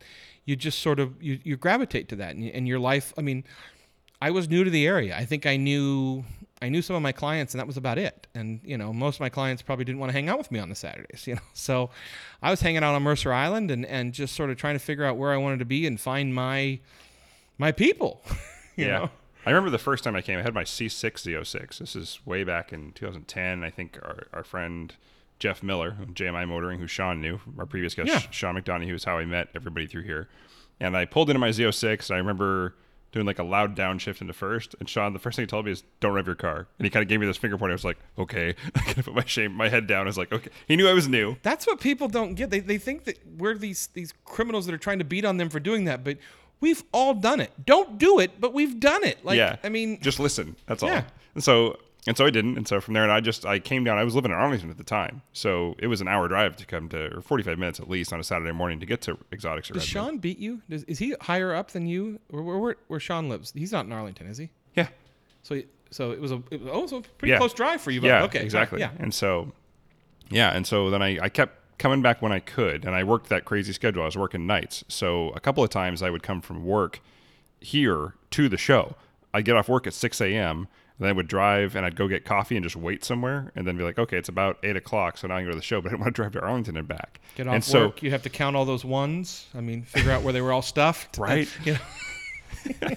[0.45, 3.43] you just sort of you, you gravitate to that and, and your life I mean
[4.19, 5.15] I was new to the area.
[5.15, 6.23] I think I knew
[6.59, 8.27] I knew some of my clients and that was about it.
[8.33, 10.59] And you know most of my clients probably didn't want to hang out with me
[10.59, 11.41] on the Saturdays you know?
[11.53, 11.89] So
[12.41, 15.03] I was hanging out on Mercer Island and and just sort of trying to figure
[15.03, 16.79] out where I wanted to be and find my
[17.57, 18.23] my people
[18.75, 18.97] you yeah.
[18.99, 19.09] know
[19.47, 21.77] I remember the first time I came, I had my C6 Z06.
[21.77, 23.63] This is way back in 2010.
[23.63, 24.93] I think our, our friend
[25.39, 28.19] Jeff Miller, JMI Motoring, who Sean knew, our previous guest, Yeah.
[28.29, 30.27] Sean McDonough, is how I met everybody through here.
[30.81, 32.75] And I pulled into my Z06, and I remember
[33.13, 34.75] doing like a loud downshift into first.
[34.81, 36.89] And Sean, the first thing he told me is, "Don't rev your car." And he
[36.89, 37.71] kind of gave me this finger point.
[37.71, 40.01] I was like, "Okay." I kind of put my shame, my head down.
[40.01, 41.37] I was like, "Okay." He knew I was new.
[41.41, 42.49] That's what people don't get.
[42.49, 45.49] They, they think that we're these these criminals that are trying to beat on them
[45.49, 46.17] for doing that, but
[46.59, 47.51] we've all done it.
[47.65, 49.23] Don't do it, but we've done it.
[49.25, 49.57] Like yeah.
[49.63, 50.55] I mean, just listen.
[50.65, 50.89] That's all.
[50.89, 51.03] Yeah.
[51.35, 52.57] And so And so I didn't.
[52.57, 53.97] And so from there, and I just I came down.
[53.97, 56.65] I was living in Arlington at the time, so it was an hour drive to
[56.65, 59.69] come to, or 45 minutes at least on a Saturday morning to get to Exotics
[59.69, 60.11] or Does Redmond.
[60.13, 60.61] Sean beat you?
[60.69, 62.19] Does, is he higher up than you?
[62.29, 63.51] Where, where, where Sean lives?
[63.53, 64.49] He's not in Arlington, is he?
[64.75, 64.87] Yeah,
[65.43, 67.39] So, so it was a it was, oh, so a pretty Yeah.
[67.39, 67.99] close drive for you.
[67.99, 68.79] But yeah, okay, exactly.
[68.79, 69.51] Yeah, And so,
[70.29, 73.29] yeah, and so then I, I kept coming back when I could, and I worked
[73.29, 74.03] that crazy schedule.
[74.03, 76.99] I was working nights, so a couple of times I would come from work
[77.59, 78.95] here to the show.
[79.33, 80.67] I'd get off work at 6 a.m.
[80.99, 83.77] Then I would drive and I'd go get coffee and just wait somewhere, and then
[83.77, 85.79] be like, okay, it's about eight o'clock, so now I can go to the show.
[85.79, 87.19] But I didn't want to drive to Arlington and back.
[87.35, 88.01] Get off and so, work.
[88.01, 89.45] You have to count all those ones.
[89.53, 91.17] I mean, figure out where they were all stuffed.
[91.27, 91.47] Right.
[91.65, 91.79] You know.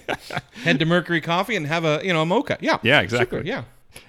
[0.63, 2.57] Head to Mercury Coffee and have a you know a mocha.
[2.59, 2.79] Yeah.
[2.81, 3.41] Yeah, Super, exactly.
[3.45, 3.63] Yeah.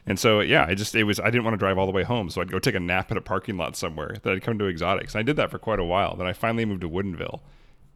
[0.07, 2.03] And so yeah, I just it was I didn't want to drive all the way
[2.03, 4.17] home, so I'd go take a nap at a parking lot somewhere.
[4.23, 5.15] that I'd come to Exotics.
[5.15, 6.17] And I did that for quite a while.
[6.17, 7.41] Then I finally moved to Woodinville,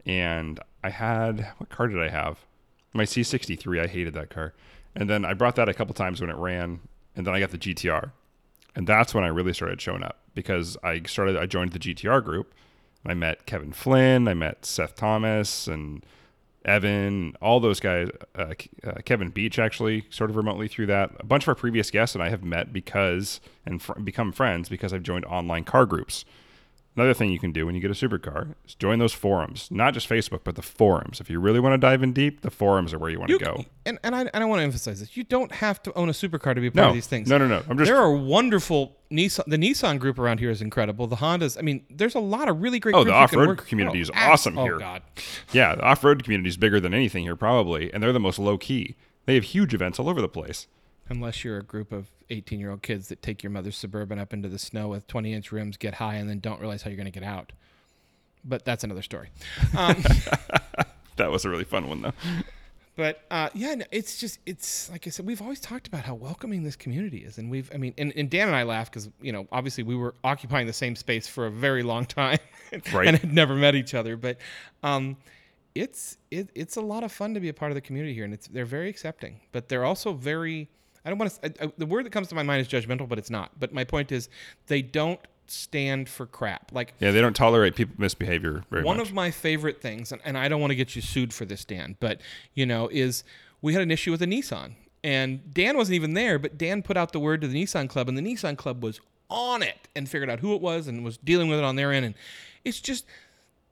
[0.05, 2.39] and I had what car did I have?
[2.93, 3.81] My C63.
[3.81, 4.53] I hated that car.
[4.95, 6.79] And then I brought that a couple times when it ran,
[7.15, 8.11] and then I got the GTR,
[8.75, 12.23] and that's when I really started showing up because I started I joined the GTR
[12.23, 12.53] group.
[13.05, 16.05] I met Kevin Flynn, I met Seth Thomas, and
[16.67, 18.53] Evan, all those guys, uh,
[18.85, 21.11] uh, Kevin Beach actually, sort of remotely through that.
[21.19, 24.67] A bunch of our previous guests and I have met because and fr- become friends
[24.67, 26.25] because I've joined online car groups.
[26.97, 29.93] Another thing you can do when you get a supercar is join those forums, not
[29.93, 31.21] just Facebook, but the forums.
[31.21, 33.37] If you really want to dive in deep, the forums are where you want You
[33.37, 33.55] to go.
[33.59, 35.15] c- and and I, and I want to emphasize this.
[35.15, 37.29] You don't have to own a supercar to be part No, of these things.
[37.29, 37.61] no, no, no.
[37.69, 39.45] I'm just there are wonderful Nissan.
[39.45, 41.05] The Nissan group around here is incredible.
[41.05, 41.55] The Hondas.
[41.55, 42.95] I mean, there's a lot of really great.
[42.95, 44.79] Oh, the can off-road community is ah, awesome oh, here.
[44.79, 45.03] God.
[45.51, 48.57] yeah, the off-road community is bigger than anything here probably, and they're the most low
[48.57, 48.95] key.
[49.27, 50.65] They have huge events all over the place.
[51.09, 54.33] Unless you're a group of 18 year old kids that take your mother's suburban up
[54.33, 56.97] into the snow with 20 inch rims, get high, and then don't realize how you're
[56.97, 57.51] going to get out.
[58.43, 59.29] But that's another story.
[59.77, 60.03] Um,
[61.17, 62.13] That was a really fun one though.
[62.95, 66.13] But uh, yeah, no, it's just it's like I said, we've always talked about how
[66.15, 69.09] welcoming this community is, and we've I mean, and, and Dan and I laugh because
[69.21, 72.37] you know obviously we were occupying the same space for a very long time,
[72.93, 73.07] Right.
[73.07, 74.37] and had never met each other, but
[74.83, 75.17] um,
[75.75, 78.23] it's it, it's a lot of fun to be a part of the community here,
[78.25, 80.69] and it's they're very accepting, but they're also very
[81.07, 83.07] I don't want to I, I, the word that comes to my mind is judgmental,
[83.07, 83.57] but it's not.
[83.57, 84.27] But my point is
[84.67, 89.07] they don't stand for crap like Yeah, they don't tolerate people misbehavior very one much.
[89.07, 91.63] of my favorite things, and, and I don't want to get you sued for this,
[91.63, 92.19] Dan, but
[92.53, 93.23] you know, is
[93.61, 96.97] we had an issue with a Nissan, and Dan wasn't even there, but Dan put
[96.97, 100.09] out the word to the Nissan Club, and the Nissan Club was on it and
[100.09, 102.15] figured out who it was and was dealing with it on their end, and
[102.65, 103.05] it's just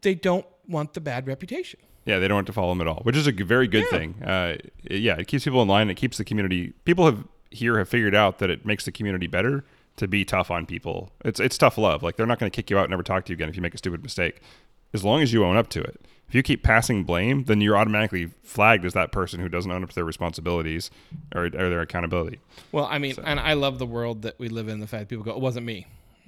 [0.02, 1.82] they don't want the bad reputation.
[2.06, 3.98] Yeah, they don't want to follow them at all, which is a very good Yeah.
[3.98, 4.24] thing.
[4.24, 5.90] Uh, it- yeah, it keeps people in line.
[5.90, 6.74] It keeps the community.
[6.86, 9.64] People have here have figured out that it makes the community better
[9.98, 11.12] to be tough on people.
[11.24, 12.04] It's it's tough love.
[12.04, 13.56] Like they're not going to kick you out and never talk to you again if
[13.56, 14.42] you make a stupid mistake,
[14.94, 16.02] as long as you own up to it.
[16.28, 19.84] If you keep passing blame, then you're automatically flagged as that person who doesn't own
[19.84, 20.90] up to their responsibilities
[21.36, 22.40] or, or their accountability.
[22.72, 24.80] Well, I mean, and I love the world that we live in.
[24.80, 25.86] The fact people go, it wasn't me.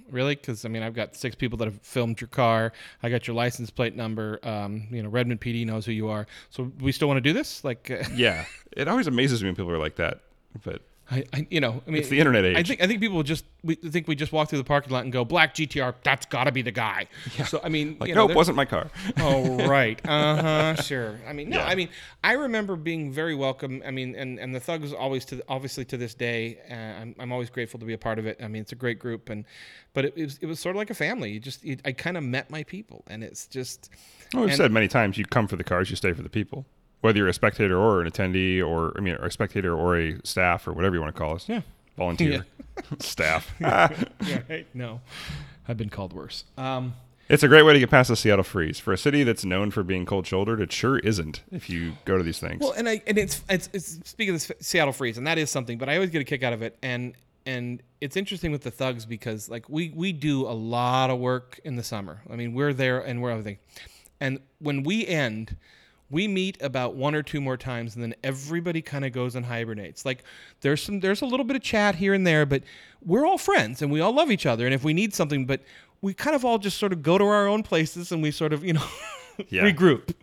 [0.10, 0.36] Really?
[0.36, 2.72] Because I mean, I've got six people that have filmed your car.
[3.04, 4.40] I got your license plate number.
[4.44, 6.28] Um, you know, Redmond PD knows who you are.
[6.50, 7.64] So we still want to do this?
[7.64, 10.22] Like, uh, Yeah, it always amazes me when people are like that.
[10.64, 12.58] But I, I, you know, I mean, it's the internet age.
[12.58, 15.04] I think I think people just we think we just walk through the parking lot
[15.04, 15.96] and go black GTR.
[16.04, 17.08] That's got to be the guy.
[17.46, 18.90] So I mean, like, you know, nope, wasn't my car.
[19.18, 21.18] Oh right, uh huh, sure.
[21.26, 21.66] I mean, no, Yeah.
[21.66, 21.90] I mean,
[22.24, 23.82] I remember being very welcome.
[23.86, 27.32] I mean, and and the thugs always to obviously to this day, uh, I'm I'm
[27.32, 28.40] always grateful to be a part of it.
[28.44, 29.46] I mean, it's a great group, and
[29.94, 31.32] but it, it was it was sort of like a family.
[31.32, 33.90] You just you, I kind of met my people, and it's just
[34.34, 36.30] Well, we've And- said many times, you come for the cars, you stay for the
[36.30, 36.66] people.
[37.02, 40.18] Whether you're a spectator or an attendee, or I mean, or a spectator or a
[40.24, 41.48] staff, or whatever you want to call us.
[41.48, 41.62] Yeah.
[41.96, 42.46] Volunteer,
[43.00, 43.54] staff.
[43.60, 43.90] yeah,
[44.50, 44.68] right?
[44.76, 45.02] no,
[45.68, 46.44] I've been called worse.
[46.58, 46.94] Um,
[47.28, 48.80] It's a great way to get past the Seattle freeze.
[48.80, 51.42] For a city that's known for being cold-shouldered, it sure isn't.
[51.52, 54.48] If you go to these things, Well, and I and it's it's, it's speaking of
[54.48, 55.78] the Seattle freeze, and that is something.
[55.80, 57.14] But I always get a kick out of it, and
[57.48, 61.60] and it's interesting with the thugs because like we we do a lot of work
[61.64, 62.22] in the summer.
[62.32, 63.58] I mean, we're there and we're everything,
[64.20, 65.56] and when we end.
[66.10, 69.46] We meet about one or two more times, and then everybody kind of goes and
[69.46, 70.06] hibernates.
[70.06, 70.24] Like
[70.62, 72.64] there's some, there's a little bit of chat here and there, but
[73.04, 74.66] we're all friends and we all love each other.
[74.66, 75.62] And if we need something, but
[76.02, 78.54] we kind of all just sort of go to our own places and we sort
[78.54, 78.86] of, you know,
[79.50, 79.64] Yeah.
[79.70, 80.14] regroup,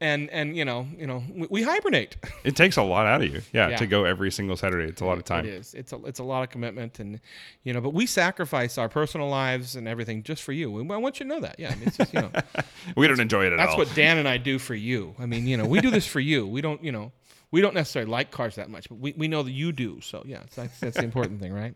[0.00, 2.16] and and you know, you know, we, we hibernate.
[2.44, 3.42] it takes a lot out of you.
[3.52, 3.76] Yeah, Yeah.
[3.76, 5.44] to go every single Saturday, it's a lot of time.
[5.44, 5.74] It is.
[5.74, 7.20] It's a it's a lot of commitment, and
[7.64, 10.78] you know, but we sacrifice our personal lives and everything just for you.
[10.78, 11.56] And I want you to know that.
[11.58, 12.30] Yeah, I mean, it's just you know,
[12.96, 13.78] We don't enjoy it at that's all.
[13.78, 15.14] what Dan and I do for you.
[15.18, 16.46] I mean, you know, we do this for you.
[16.46, 17.12] We don't, you know,
[17.50, 20.00] we don't necessarily like cars that much, but we, we know that you do.
[20.00, 21.74] So yeah, that's that's the important thing, right?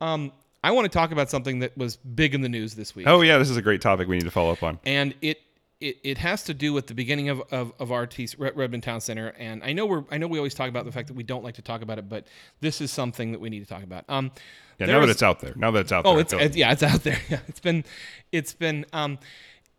[0.00, 0.32] Um,
[0.64, 3.06] I want to talk about something that was big in the news this week.
[3.08, 4.78] oh yeah, this is a great topic we need to follow up on.
[4.86, 5.40] and it
[5.82, 9.34] it, it has to do with the beginning of, of, of RT Redmond Town Center,
[9.38, 11.42] and I know we're I know we always talk about the fact that we don't
[11.42, 12.26] like to talk about it, but
[12.60, 14.04] this is something that we need to talk about.
[14.08, 14.30] Um,
[14.78, 15.54] Yeah, now that it's out there.
[15.56, 16.20] Now that it's out Oh, there.
[16.20, 17.18] It's, it's yeah, it's out there.
[17.28, 17.84] Yeah, it's been,
[18.30, 18.86] it's been.
[18.92, 19.18] Um,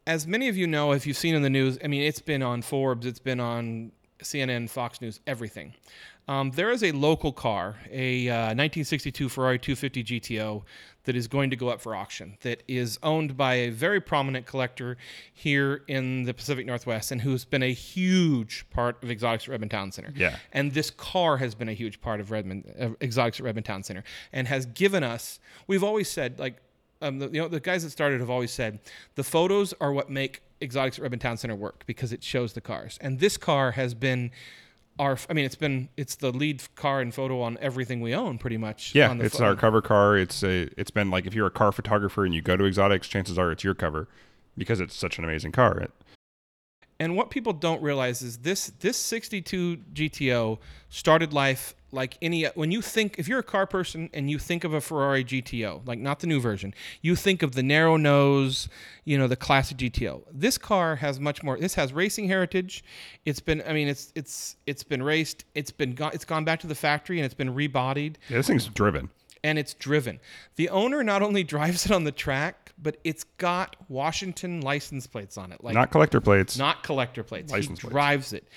[0.06, 2.44] as many of you know, if you've seen in the news, I mean, it's been
[2.44, 5.74] on Forbes, it's been on CNN, Fox News, everything.
[6.28, 10.64] Um, there is a local car, a uh, 1962 Ferrari 250 GTO,
[11.06, 12.38] that is going to go up for auction.
[12.42, 14.98] That is owned by a very prominent collector
[15.34, 19.72] here in the Pacific Northwest, and who's been a huge part of Exotics at Redmond
[19.72, 20.14] Town Center.
[20.16, 20.38] Yeah.
[20.52, 23.84] And this car has been a huge part of Redmond uh, Exotics at Redmond Town
[23.84, 25.40] Center, and has given us.
[25.68, 26.58] We've always said like,
[27.02, 28.80] um, the, you know, the guys that started have always said
[29.16, 32.62] the photos are what make Exotics at Redmond Town Center work because it shows the
[32.62, 34.32] cars, and this car has been.
[35.00, 38.38] Our, I mean, it's been it's the lead car and photo on everything we own,
[38.38, 38.94] pretty much.
[38.94, 40.18] yeah, on the it's our cover car.
[40.18, 40.70] It's a.
[40.78, 43.52] It's been like if you're a car photographer and you go to Exotics, chances are
[43.52, 44.08] it's your cover
[44.58, 45.80] because it's such an amazing car.
[45.80, 45.92] It,
[47.00, 52.72] And what people don't realize is this this 62 GTO started life like any when
[52.72, 56.00] you think if you're a car person and you think of a Ferrari GTO, like
[56.00, 58.68] not the new version, you think of the narrow nose,
[59.06, 60.24] you know, the classic GTO.
[60.32, 62.84] This car has much more this has racing heritage.
[63.26, 66.60] It's been I mean it's it's it's been raced, it's been gone it's gone back
[66.62, 69.10] to the factory and it's been rebodied yeah, this thing's driven.
[69.44, 70.20] and it's driven.
[70.56, 75.38] The owner not only drives it on the track, but it's got Washington license plates
[75.38, 75.64] on it.
[75.64, 76.58] Like Not collector plates.
[76.58, 77.52] not collector plates.
[77.52, 77.92] License he plates.
[77.94, 78.48] drives it.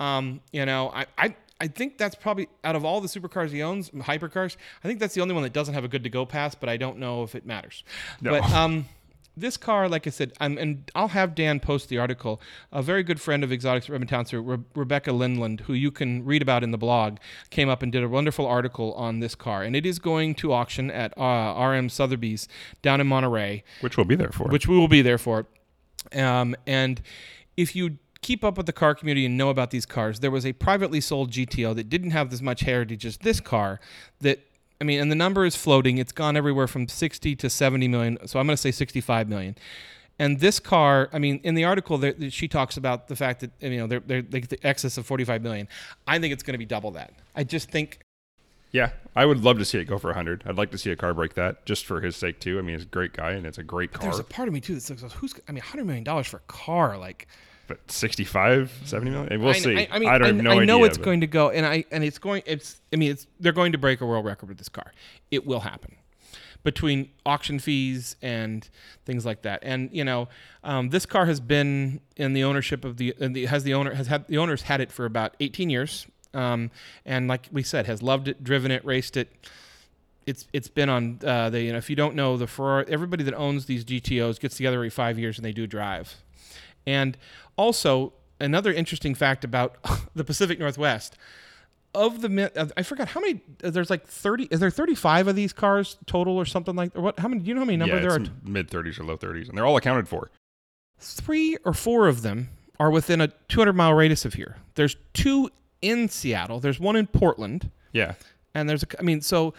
[0.00, 3.62] Um, you know, I, I I think that's probably out of all the supercars he
[3.62, 6.26] owns, hypercars, I think that's the only one that doesn't have a good to go
[6.26, 6.54] pass.
[6.54, 7.82] But I don't know if it matters.
[8.20, 8.32] No.
[8.32, 8.86] But um,
[9.36, 12.40] this car, like I said, I'm, and I'll have Dan post the article.
[12.72, 15.90] A very good friend of Exotics at Redmond Town, Center, Re- Rebecca Lindland, who you
[15.90, 17.18] can read about in the blog,
[17.50, 20.52] came up and did a wonderful article on this car, and it is going to
[20.52, 22.48] auction at uh, RM Sotheby's
[22.82, 24.48] down in Monterey which we'll be there for.
[24.48, 25.46] which we will be there for.
[26.12, 27.02] Um, and
[27.56, 30.44] if you keep up with the car community and know about these cars, there was
[30.44, 33.78] a privately sold GTO that didn't have as much heritage as this car.
[34.20, 34.40] That
[34.80, 35.98] I mean, and the number is floating.
[35.98, 38.18] It's gone everywhere from 60 to 70 million.
[38.26, 39.54] So I'm going to say 65 million.
[40.18, 43.78] And this car, I mean, in the article, she talks about the fact that you
[43.78, 45.68] know they're, they're like the excess of 45 million.
[46.08, 47.12] I think it's going to be double that.
[47.36, 48.00] I just think
[48.72, 50.42] yeah, I would love to see it go for 100.
[50.46, 52.58] I'd like to see a car break that just for his sake too.
[52.58, 54.02] I mean, he's a great guy and it's a great car.
[54.02, 55.34] there's a part of me too that says, "Who's?
[55.48, 57.28] I mean, 100 million dollars for a car, like."
[57.66, 59.40] But 65, 70 million?
[59.40, 59.76] We'll I, see.
[59.76, 61.50] I, I mean, I don't I, no I know idea, it's but- going to go,
[61.50, 62.42] and I and it's going.
[62.46, 62.80] It's.
[62.92, 63.26] I mean, it's.
[63.40, 64.92] They're going to break a world record with this car.
[65.30, 65.96] It will happen
[66.66, 68.68] between auction fees and
[69.04, 69.60] things like that.
[69.62, 70.28] And you know,
[70.64, 74.08] um, this car has been in the ownership of the, the has the owner has
[74.08, 76.06] had the owners had it for about 18 years.
[76.34, 76.72] Um,
[77.06, 79.32] and like we said, has loved it, driven it, raced it.
[80.26, 83.22] It's it's been on uh, the you know if you don't know the Ferrari everybody
[83.22, 86.16] that owns these GTOs gets together every five years and they do drive.
[86.84, 87.16] And
[87.56, 89.76] also another interesting fact about
[90.14, 91.16] the Pacific Northwest
[91.94, 95.52] of the uh, I forgot how many there's like 30 is there 35 of these
[95.54, 96.98] cars total or something like that.
[96.98, 99.00] or what how many do you know how many number yeah, there are mid 30s
[99.00, 100.30] or low 30s, and they're all accounted for.
[100.98, 105.48] three or four of them are within a 200 mile radius of here there's two
[105.80, 108.14] in Seattle there's one in Portland Yeah,
[108.54, 109.54] and there's a I mean so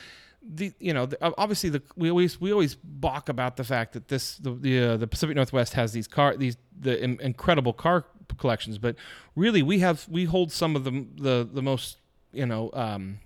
[0.50, 4.08] the you know the, obviously the we always we always balk about the fact that
[4.08, 8.06] this the the, uh, the Pacific Northwest has these car these the in, incredible car
[8.38, 8.95] collections but
[9.36, 11.98] really we have we hold some of the the the most
[12.32, 13.20] you know um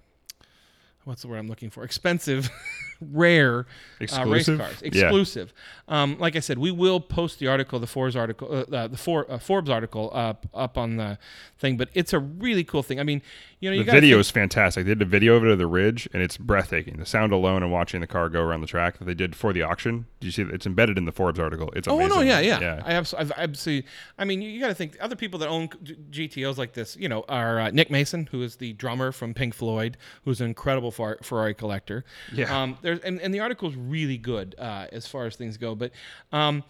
[1.05, 2.49] what's the word I'm looking for expensive
[3.01, 3.65] rare
[3.99, 4.59] Exclusive?
[4.59, 4.88] uh, race cars Yeah.
[5.05, 5.53] exclusive
[5.88, 8.97] um, like I said we will post the article the Forbes article uh, uh, the
[8.97, 11.17] For, uh, Forbes article up up on the
[11.57, 13.24] thing but it's a really cool thing I mean
[13.62, 14.86] you know you the video think- is fantastic.
[14.86, 16.97] They did a video of it of the ridge, and it's breathtaking.
[16.97, 19.53] The sound alone and watching the car go around the track that they did for
[19.53, 20.07] the auction.
[20.20, 20.53] Did you see that?
[20.53, 21.72] It's embedded in the Forbes article.
[21.76, 22.59] It's Oh no, yeah, yeah.
[22.59, 22.82] yeah.
[22.84, 23.89] I absolutely, absolutely.
[24.18, 26.97] I mean, you, got to think other people that own GTOs like this.
[26.97, 29.95] You know, are uh, Nick Mason, who is the drummer from Pink Floyd,
[30.26, 32.03] who's an incredible Ferrari collector.
[32.34, 32.62] Yeah.
[32.62, 32.78] Um.
[32.82, 35.76] There's and, and the article is really good uh, as far as things go.
[35.76, 35.91] But
[36.32, 36.64] um,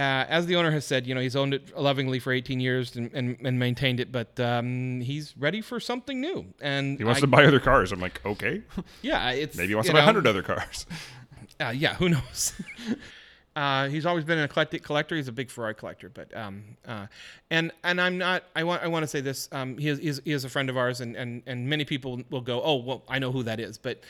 [0.00, 2.96] uh, as the owner has said, you know, he's owned it lovingly for 18 years
[2.96, 6.46] and, and, and maintained it, but um, he's ready for something new.
[6.62, 7.92] And He wants I- to buy other cars.
[7.92, 8.62] I'm like, okay,
[9.02, 10.86] yeah, it's maybe he wants to buy 100 other cars.
[11.60, 12.54] uh, yeah, who knows?
[13.56, 15.16] uh, he's always been an eclectic collector.
[15.16, 17.06] He's a big Ferrari collector, but um, uh,
[17.50, 18.44] and and I'm not.
[18.56, 19.50] I want I want to say this.
[19.52, 21.84] Um, he is, he is he is a friend of ours, and and and many
[21.84, 24.00] people will go, oh well, I know who that is, but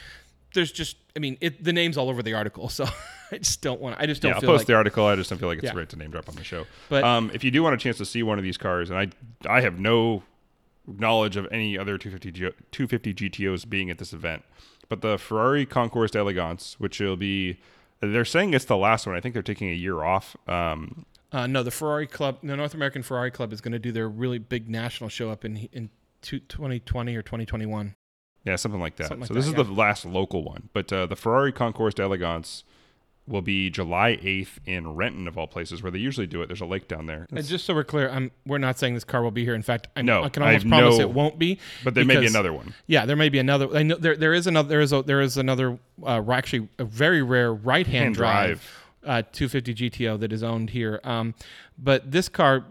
[0.55, 2.85] there's just I mean it, the name's all over the article, so
[3.33, 3.97] I just don't want.
[4.01, 5.07] I just don't yeah, I'll post like the article.
[5.07, 5.79] I just don't feel like it's Yeah.
[5.79, 6.67] right to name drop on the show.
[6.89, 8.99] But- um, if you do want a chance to see one of these cars, and
[8.99, 9.09] I,
[9.49, 10.23] I have no
[10.87, 14.43] knowledge of any other 250 G- 250 GTOs being at this event,
[14.89, 17.59] but the Ferrari Concours d'Elegance, which will be,
[18.01, 19.15] they're saying it's the last one.
[19.15, 20.37] I think they're taking a year off.
[20.49, 23.93] Um, Uh, no, the Ferrari Club, the North American Ferrari Club, is going to do
[23.93, 25.91] their really big national show up in in
[26.23, 27.95] two- 2020 or 2021.
[28.45, 29.09] Yeah, something like that.
[29.09, 31.95] Something like so this that, is the last local one, but uh, the Ferrari Concours
[31.95, 32.65] d'Elegance
[33.27, 36.47] will be July 8th in Renton, of all places, where they usually do it.
[36.49, 37.27] There's a lake down there.
[37.31, 39.55] And just so we're clear, I'm we're not saying this car will be here.
[39.55, 41.59] In fact, I, No, I can almost have promise no- it won't be.
[41.85, 42.75] but there may be another one.
[42.87, 43.75] Yeah, there may be another.
[43.75, 44.69] I know there there is another.
[44.69, 45.79] There is a there is another.
[46.03, 48.47] Uh, actually, a very rare right hand Hand drive.
[48.61, 48.80] drive.
[49.03, 51.35] Uh, 250 GTO that is owned here, um,
[51.79, 52.67] but this car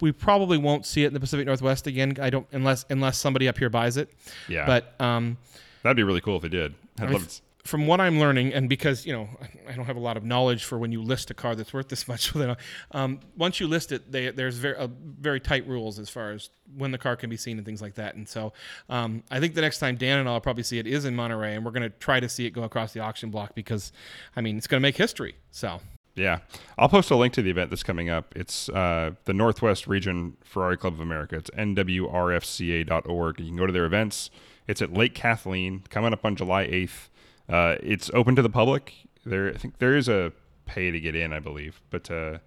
[0.00, 2.16] we probably won't see it in the Pacific Northwest again.
[2.22, 4.08] I don't unless unless somebody up here buys it.
[4.48, 5.36] Yeah, But um,
[5.82, 6.74] that'd be really cool if they did.
[6.98, 7.40] I'd love to.
[7.64, 9.28] From what I'm learning, and because you know
[9.66, 11.88] I don't have a lot of knowledge for when you list a car that's worth
[11.88, 12.58] this much, it,
[12.92, 14.88] um, once you list it, they, there's very uh,
[15.20, 17.94] very tight rules as far as when the car can be seen and things like
[17.94, 18.14] that.
[18.14, 18.52] And so
[18.88, 21.54] um, I think the next time Dan and I'll probably see it is in Monterey,
[21.54, 23.92] and we're going to try to see it go across the auction block because
[24.36, 25.36] I mean it's going to make history.
[25.50, 25.80] So
[26.14, 26.40] Yeah,
[26.76, 28.34] I'll post a link to the event that's coming up.
[28.36, 31.36] It's uh, the Northwest Region Ferrari Club of America.
[31.36, 33.40] It's nwrfca.org.
[33.40, 34.30] You can go to their events.
[34.66, 37.08] It's at Lake Kathleen, coming up on July 8th.
[37.48, 38.94] Uh, it's open to the public.
[39.24, 40.32] There, I think there is a
[40.66, 42.38] pay to get in, I believe, but uh,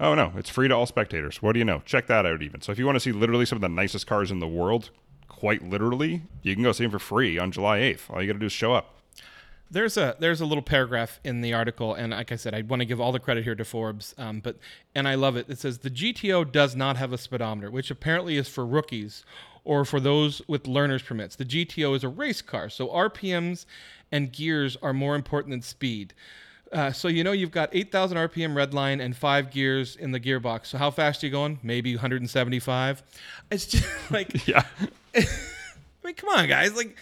[0.00, 1.42] oh no, it's free to all spectators.
[1.42, 1.82] What do you know?
[1.84, 2.60] Check that out even.
[2.60, 4.90] So if you want to see literally some of the nicest cars in the world,
[5.28, 8.10] quite literally, you can go see them for free on July 8th.
[8.10, 8.94] All you got to do is show up.
[9.74, 12.80] There's a there's a little paragraph in the article, and like I said, I want
[12.80, 14.56] to give all the credit here to Forbes, um, but
[14.94, 15.50] and I love it.
[15.50, 19.24] It says the GTO does not have a speedometer, which apparently is for rookies
[19.64, 21.36] or for those with learner's permits.
[21.36, 23.66] The GTO is a race car, so RPMs
[24.12, 26.14] and gears are more important than speed.
[26.72, 30.20] Uh, so you know you've got 8,000 RPM red line and five gears in the
[30.20, 30.66] gearbox.
[30.66, 31.58] So how fast are you going?
[31.62, 33.02] Maybe 175.
[33.50, 34.64] It's just like Yeah.
[36.04, 36.76] I mean, come on, guys.
[36.76, 36.96] Like,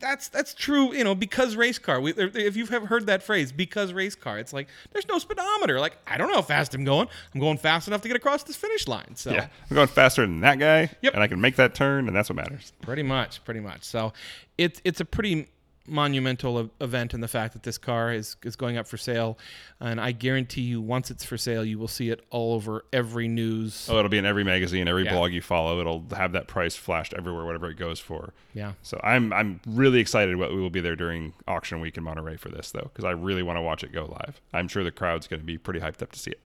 [0.00, 0.94] that's that's true.
[0.94, 2.00] You know, because race car.
[2.00, 5.80] We, if you've heard that phrase, because race car, it's like there's no speedometer.
[5.80, 7.08] Like, I don't know how fast I'm going.
[7.34, 9.14] I'm going fast enough to get across this finish line.
[9.16, 9.48] So, Yeah.
[9.70, 11.14] I'm going faster than that guy, Yep.
[11.14, 12.72] and I can make that turn, and that's what matters.
[12.82, 13.84] pretty much, pretty much.
[13.84, 14.12] So,
[14.56, 15.48] it's it's a pretty
[15.88, 19.38] monumental event in the fact that this car is is going up for sale,
[19.80, 23.28] and I guarantee you, once it's for sale, you will see it all over every
[23.28, 23.88] news.
[23.90, 25.14] Oh, it'll be in every magazine, every Yeah.
[25.14, 25.80] blog you follow.
[25.80, 28.32] It'll have that price flashed everywhere, whatever it goes for.
[28.54, 28.72] Yeah.
[28.82, 32.36] So I'm I'm really excited what we will be there during auction week in Monterey
[32.36, 34.40] for this though, because I really want to watch it go live.
[34.52, 36.40] I'm sure the crowd's going to be pretty hyped up to see it.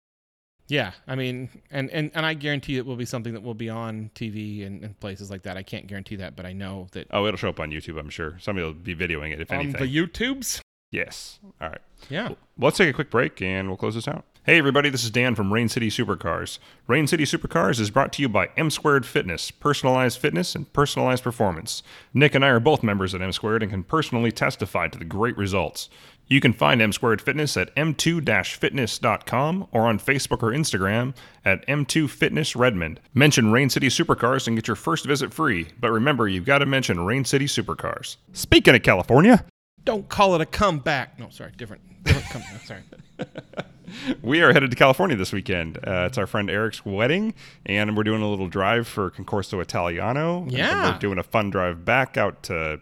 [0.71, 3.69] Yeah, I mean, and, and, and I guarantee it will be something that will be
[3.69, 5.57] on TV and, and places like that.
[5.57, 7.99] I can't guarantee that, but I know that Oh, it'll show up on YouTube.
[7.99, 9.81] I'm sure somebody will be videoing it if on anything.
[9.81, 10.61] the YouTubes.
[10.93, 11.39] yes.
[11.59, 11.81] All right.
[12.09, 12.29] Yeah.
[12.29, 14.23] Well, let's take a quick break and we'll close this out.
[14.43, 16.57] Hey, everybody, this is Dan from Rain City Supercars.
[16.87, 21.21] Rain City Supercars is brought to you by M Squared Fitness, personalized fitness and personalized
[21.23, 21.83] performance.
[22.13, 25.05] Nick and I are both members at M Squared and can personally testify to the
[25.05, 25.89] great results.
[26.31, 31.13] You can find M Squared Fitness at m2-fitness.com or on Facebook or Instagram
[31.43, 33.01] at M2Fitness Redmond.
[33.13, 36.65] Mention Rain City Supercars and get your first visit free, but remember, you've got to
[36.65, 38.15] mention Rain City Supercars.
[38.31, 39.43] Speaking of California,
[39.83, 41.19] Don't call it a comeback.
[41.19, 41.81] No, sorry, different.
[42.05, 42.81] different come, sorry.
[44.21, 45.79] we are headed to California this weekend.
[45.85, 47.33] Uh, it's our friend Eric's wedding,
[47.65, 50.43] and we're doing a little drive for Concorso Italiano.
[50.43, 50.93] And Yeah.
[50.93, 52.79] we're doing a fun drive back out to.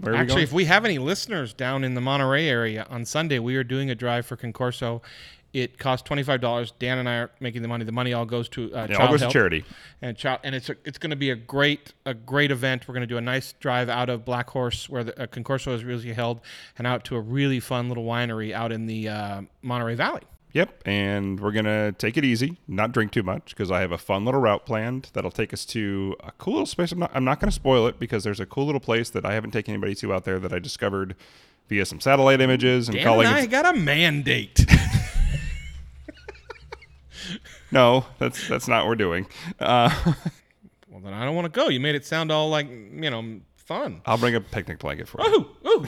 [0.00, 0.44] Where we Actually, going?
[0.44, 3.90] if we have any listeners down in the Monterey area on Sunday, we are doing
[3.90, 5.02] a drive for Concorso.
[5.52, 6.72] It costs twenty five dollars.
[6.78, 7.84] Dan and I are making the money.
[7.84, 9.64] The money all goes to uh, child all goes to charity.
[10.00, 12.86] and child, and it's a, it's going to be a great a great event.
[12.86, 15.74] We're going to do a nice drive out of Black Horse, where the uh, Concorso
[15.74, 16.40] is really held,
[16.78, 20.22] and out to a really fun little winery out in the uh, Monterey Valley.
[20.52, 23.98] Yep, and we're gonna take it easy, not drink too much, because I have a
[23.98, 26.90] fun little route planned that'll take us to a cool little space.
[26.90, 29.34] I'm not, I'm not gonna spoil it because there's a cool little place that I
[29.34, 31.14] haven't taken anybody to out there that I discovered
[31.68, 33.28] via some satellite images and Dan calling.
[33.28, 34.66] and I got a mandate.
[37.70, 39.26] no, that's that's not what we're doing.
[39.60, 39.90] Uh,
[40.88, 41.68] well, then I don't want to go.
[41.68, 44.02] You made it sound all like you know fun.
[44.04, 45.46] I'll bring a picnic blanket for you.
[45.64, 45.86] Ooh, ooh.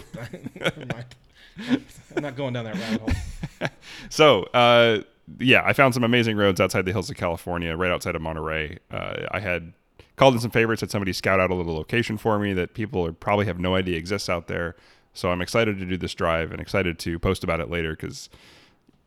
[2.16, 3.68] I'm not going down that rabbit hole.
[4.10, 5.02] So, uh,
[5.38, 8.78] yeah, I found some amazing roads outside the hills of California, right outside of Monterey.
[8.90, 9.72] Uh, I had
[10.16, 13.06] called in some favorites, had somebody scout out a little location for me that people
[13.06, 14.74] are, probably have no idea exists out there.
[15.14, 18.28] So I'm excited to do this drive and excited to post about it later because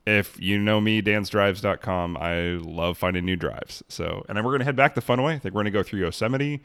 [0.05, 3.83] if you know me, dansdrives.com, I love finding new drives.
[3.89, 5.33] So, and then we're going to head back the fun way.
[5.33, 6.61] I think we're going to go through Yosemite,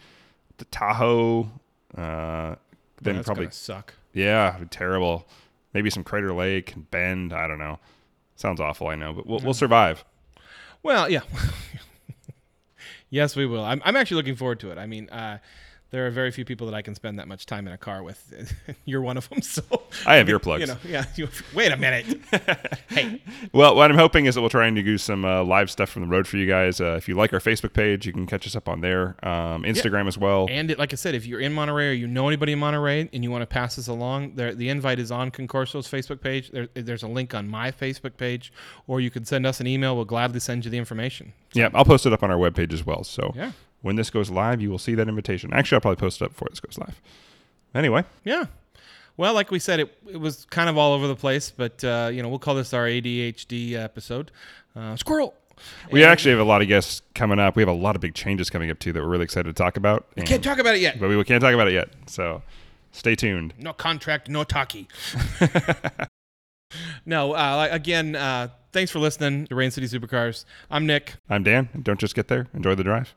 [0.58, 1.50] to Tahoe,
[1.96, 2.54] uh,
[3.02, 3.94] then That's probably suck.
[4.12, 5.26] yeah, terrible.
[5.72, 7.32] Maybe some Crater Lake, and Bend.
[7.32, 7.78] I don't know.
[8.36, 10.04] Sounds awful, I know, but we'll, we'll survive.
[10.82, 11.20] Well, yeah.
[13.10, 13.64] yes, we will.
[13.64, 14.78] I'm, I'm actually looking forward to it.
[14.78, 15.38] I mean, uh,
[15.90, 18.02] there are very few people that I can spend that much time in a car
[18.02, 18.54] with.
[18.84, 19.42] You're one of them.
[19.42, 19.62] So
[20.06, 20.60] I have earplugs.
[20.60, 21.04] you know, yeah.
[21.16, 22.20] You, wait a minute.
[22.88, 23.20] hey,
[23.52, 26.02] Well, what I'm hoping is that we'll try and do some uh, live stuff from
[26.02, 26.80] the road for you guys.
[26.80, 29.16] Uh, if you like our Facebook page, you can catch us up on there.
[29.26, 30.46] Um, Instagram as well.
[30.48, 33.08] and it, like I said, if you're in Monterey or you know anybody in Monterey
[33.12, 36.50] and you want to pass this along, there, the invite is on Concorso's Facebook page.
[36.50, 38.52] There, there's a link on my Facebook page,
[38.86, 39.96] or you can send us an email.
[39.96, 41.32] We'll gladly send you the information.
[41.52, 43.02] yeah, I'll post it up on our webpage as well.
[43.04, 43.52] So Yeah.
[43.82, 45.52] When this goes live, you will see that invitation.
[45.52, 47.00] Actually, I'll probably post it up before this goes live.
[47.74, 48.46] Anyway, Yeah.
[49.16, 52.10] Well, like we said, it, it was kind of all over the place, but uh,
[52.12, 54.30] you know we'll call this our ADHD episode.
[54.74, 55.34] Uh, squirrel.
[55.90, 57.54] we And- actually have a lot of guests coming up.
[57.54, 59.62] We have a lot of big changes coming up too that we're really excited to
[59.62, 60.06] talk about.
[60.16, 60.98] And- can't talk about it yet.
[60.98, 61.90] but we can't talk about it yet.
[62.06, 62.40] So
[62.92, 63.52] stay tuned.
[63.58, 64.88] No contract, no talkie.
[67.04, 70.44] no, uh, again, uh, thanks for listening to Rain City Supercars.
[70.70, 71.14] I'm Nick.
[71.28, 71.68] I'm Dan.
[71.82, 72.46] Don't just get there.
[72.54, 73.14] Enjoy the drive.